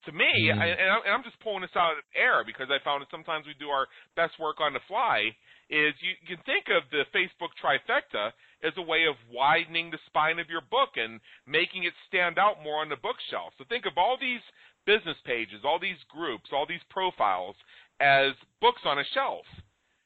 [0.06, 0.60] to me, mm.
[0.60, 3.56] I, and I'm just pulling this out of air because I found that sometimes we
[3.60, 5.32] do our best work on the fly
[5.70, 10.00] is you, you can think of the Facebook trifecta as a way of widening the
[10.08, 13.54] spine of your book and making it stand out more on the bookshelf.
[13.58, 14.44] So think of all these
[14.86, 17.56] business pages, all these groups, all these profiles
[18.00, 19.48] as books on a shelf.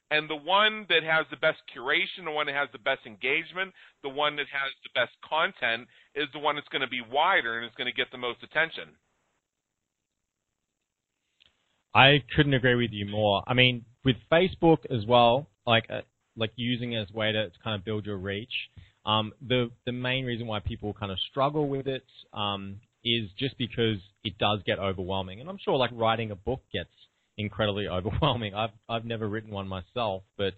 [0.09, 3.73] And the one that has the best curation, the one that has the best engagement,
[4.03, 7.59] the one that has the best content is the one that's going to be wider
[7.59, 8.95] and is going to get the most attention.
[11.97, 13.43] I couldn't agree with you more.
[13.47, 16.01] I mean, with Facebook as well, like uh,
[16.35, 18.53] like using it as a way to, to, kind of build your reach.
[19.03, 23.57] Um, the the main reason why people kind of struggle with it um, is just
[23.57, 26.91] because it does get overwhelming, and I'm sure like writing a book gets
[27.35, 28.53] incredibly overwhelming.
[28.53, 30.53] I've I've never written one myself, but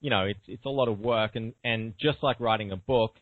[0.00, 3.16] you know it's it's a lot of work, and and just like writing a book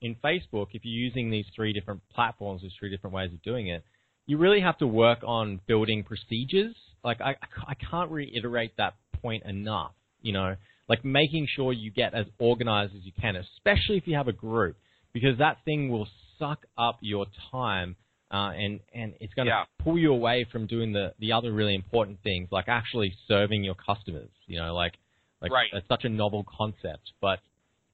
[0.00, 3.66] in Facebook, if you're using these three different platforms, these three different ways of doing
[3.66, 3.82] it,
[4.26, 6.76] you really have to work on building procedures.
[7.04, 7.36] Like I
[7.66, 9.92] I can't reiterate that point enough.
[10.22, 10.56] You know,
[10.88, 14.32] like making sure you get as organized as you can, especially if you have a
[14.32, 14.76] group,
[15.12, 17.96] because that thing will suck up your time
[18.30, 19.64] uh, and and it's going to yeah.
[19.82, 23.74] pull you away from doing the the other really important things, like actually serving your
[23.74, 24.28] customers.
[24.46, 24.94] You know, like
[25.40, 25.68] like right.
[25.72, 27.38] it's such a novel concept, but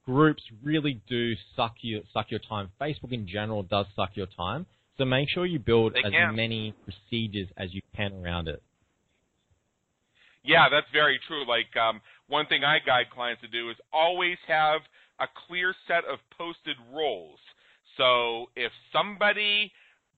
[0.05, 2.69] groups really do suck you suck your time.
[2.81, 4.65] Facebook in general does suck your time,
[4.97, 6.35] so make sure you build they as can.
[6.35, 8.61] many procedures as you can around it.
[10.45, 11.45] Yeah, that's very true.
[11.47, 14.81] Like um, one thing I guide clients to do is always have
[15.19, 17.39] a clear set of posted roles.
[17.97, 19.71] So if somebody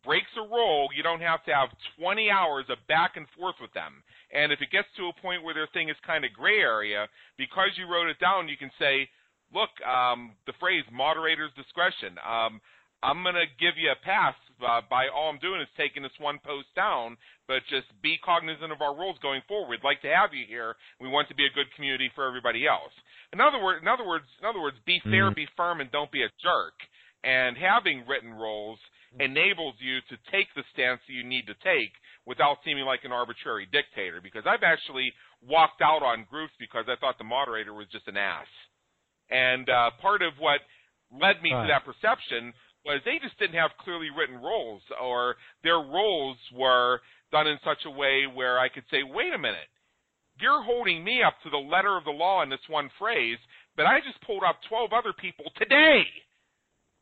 [0.03, 1.69] breaks a role, you don't have to have
[1.99, 4.03] 20 hours of back and forth with them.
[4.33, 7.07] And if it gets to a point where their thing is kind of gray area,
[7.37, 9.07] because you wrote it down, you can say,
[9.53, 12.19] look, um, the phrase moderator's discretion.
[12.19, 12.59] Um,
[13.03, 16.17] I'm going to give you a pass uh, by all I'm doing is taking this
[16.19, 17.15] one post down,
[17.47, 19.69] but just be cognizant of our rules going forward.
[19.69, 20.75] We'd like to have you here.
[20.99, 22.91] We want to be a good community for everybody else.
[23.33, 25.35] In other words, in other words, in other words, be fair, Mm.
[25.35, 26.75] be firm, and don't be a jerk.
[27.23, 28.79] And having written rules
[29.19, 31.93] enables you to take the stance that you need to take
[32.25, 34.21] without seeming like an arbitrary dictator.
[34.21, 38.17] Because I've actually walked out on groups because I thought the moderator was just an
[38.17, 38.47] ass.
[39.29, 40.61] And uh, part of what
[41.11, 42.53] led me to that perception
[42.85, 47.85] was they just didn't have clearly written rules, or their roles were done in such
[47.85, 49.67] a way where I could say, wait a minute,
[50.39, 53.37] you're holding me up to the letter of the law in this one phrase,
[53.75, 56.03] but I just pulled up 12 other people today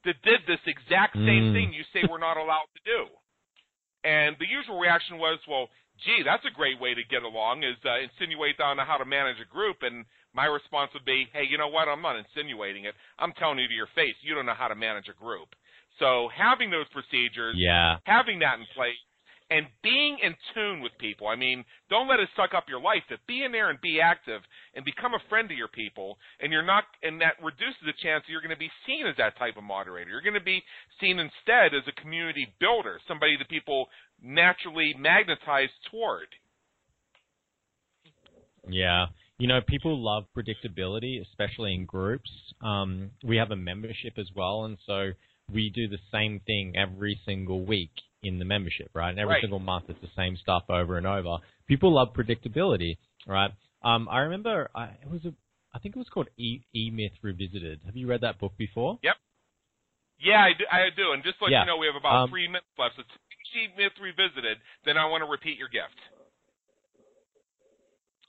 [0.06, 1.54] that did this exact same Mm.
[1.54, 3.08] thing you say we're not allowed to do.
[4.04, 5.70] And the usual reaction was, well,
[6.06, 9.40] gee, that's a great way to get along is uh, insinuate on how to manage
[9.42, 9.82] a group.
[9.82, 11.88] And my response would be, hey, you know what?
[11.88, 12.94] I'm not insinuating it.
[13.18, 15.56] I'm telling you to your face, you don't know how to manage a group.
[15.98, 17.98] So having those procedures, Yeah.
[18.04, 19.00] having that in place,
[19.50, 21.28] and being in tune with people.
[21.28, 23.04] I mean, don't let it suck up your life.
[23.10, 24.42] But be in there and be active
[24.74, 26.18] and become a friend to your people.
[26.40, 29.16] And you're not, and that reduces the chance that you're going to be seen as
[29.18, 30.10] that type of moderator.
[30.10, 30.64] You're going to be
[31.00, 33.88] seen instead as a community builder, somebody that people
[34.22, 36.28] naturally magnetize toward.
[38.68, 39.06] Yeah.
[39.38, 42.32] You know, people love predictability, especially in groups.
[42.62, 45.12] Um, we have a membership as well, and so
[45.54, 47.92] we do the same thing every single week
[48.26, 49.10] in the membership, right?
[49.10, 49.42] And every Right.
[49.42, 51.38] single month it's the same stuff over and over.
[51.68, 52.98] People love predictability,
[53.28, 53.52] right?
[53.84, 55.34] Um, I remember I, it was a,
[55.74, 57.82] I think it was called E E Myth Revisited.
[57.86, 58.98] Have you read that book before?
[59.04, 59.16] Yep.
[60.18, 60.66] Yeah, I do.
[60.72, 61.12] I do.
[61.14, 61.62] And just to let Yeah.
[61.62, 62.96] you know, we have about Um, three minutes left.
[62.98, 63.04] So
[63.56, 65.96] E Myth Revisited, then I want to repeat your gift.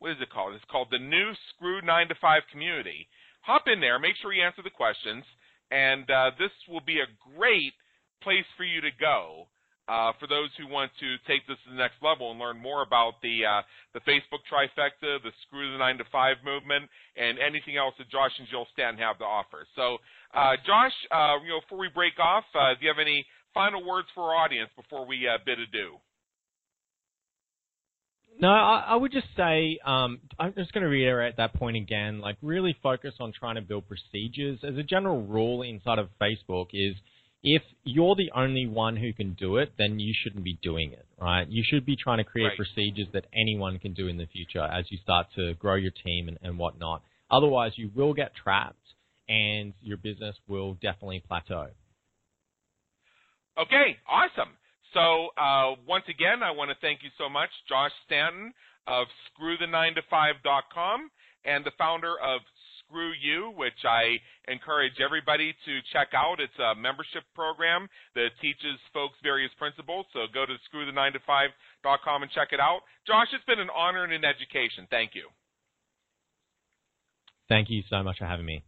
[0.04, 0.52] what is it called?
[0.52, 3.08] It's called the New Screw Nine to Five Community.
[3.40, 5.24] Hop in there, make sure you answer the questions,
[5.72, 7.72] and uh, this will be a great
[8.20, 9.48] place for you to go
[9.88, 12.84] uh, for those who want to take this to the next level and learn more
[12.84, 13.64] about the uh,
[13.96, 16.84] the Facebook trifecta, the Screw the Nine to Five movement,
[17.16, 19.64] and anything else that Josh and Jill Stanton have to offer.
[19.72, 20.04] So,
[20.36, 23.24] uh, Josh, uh, you know, before we break off, uh, do you have any
[23.56, 25.96] final words for our audience before we uh, bid adieu?
[28.40, 32.20] No, I, I would just say um, I'm just going to reiterate that point again.
[32.20, 34.60] Like, really focus on trying to build procedures.
[34.64, 36.96] As a general rule inside of Facebook, is
[37.44, 41.06] if you're the only one who can do it, then you shouldn't be doing it,
[41.20, 41.46] right?
[41.48, 42.56] You should be trying to create Right.
[42.56, 46.28] procedures that anyone can do in the future as you start to grow your team
[46.28, 47.02] and, and whatnot.
[47.30, 48.94] Otherwise, you will get trapped,
[49.28, 51.68] and your business will definitely plateau.
[53.58, 54.56] Okay, awesome.
[54.94, 58.54] So uh, once again, I want to thank you so much, Josh Stanton
[58.86, 61.10] of ScrewThe9to5.com
[61.44, 62.40] and the founder of
[62.78, 66.38] Screw You, which I encourage everybody to check out.
[66.38, 70.06] It's a membership program that teaches folks various principles.
[70.12, 72.80] So go to ScrewThe9to5.com and check it out.
[73.06, 74.86] Josh, it's been an honor and an education.
[74.90, 75.28] Thank you.
[77.48, 78.64] Thank you so much for having me.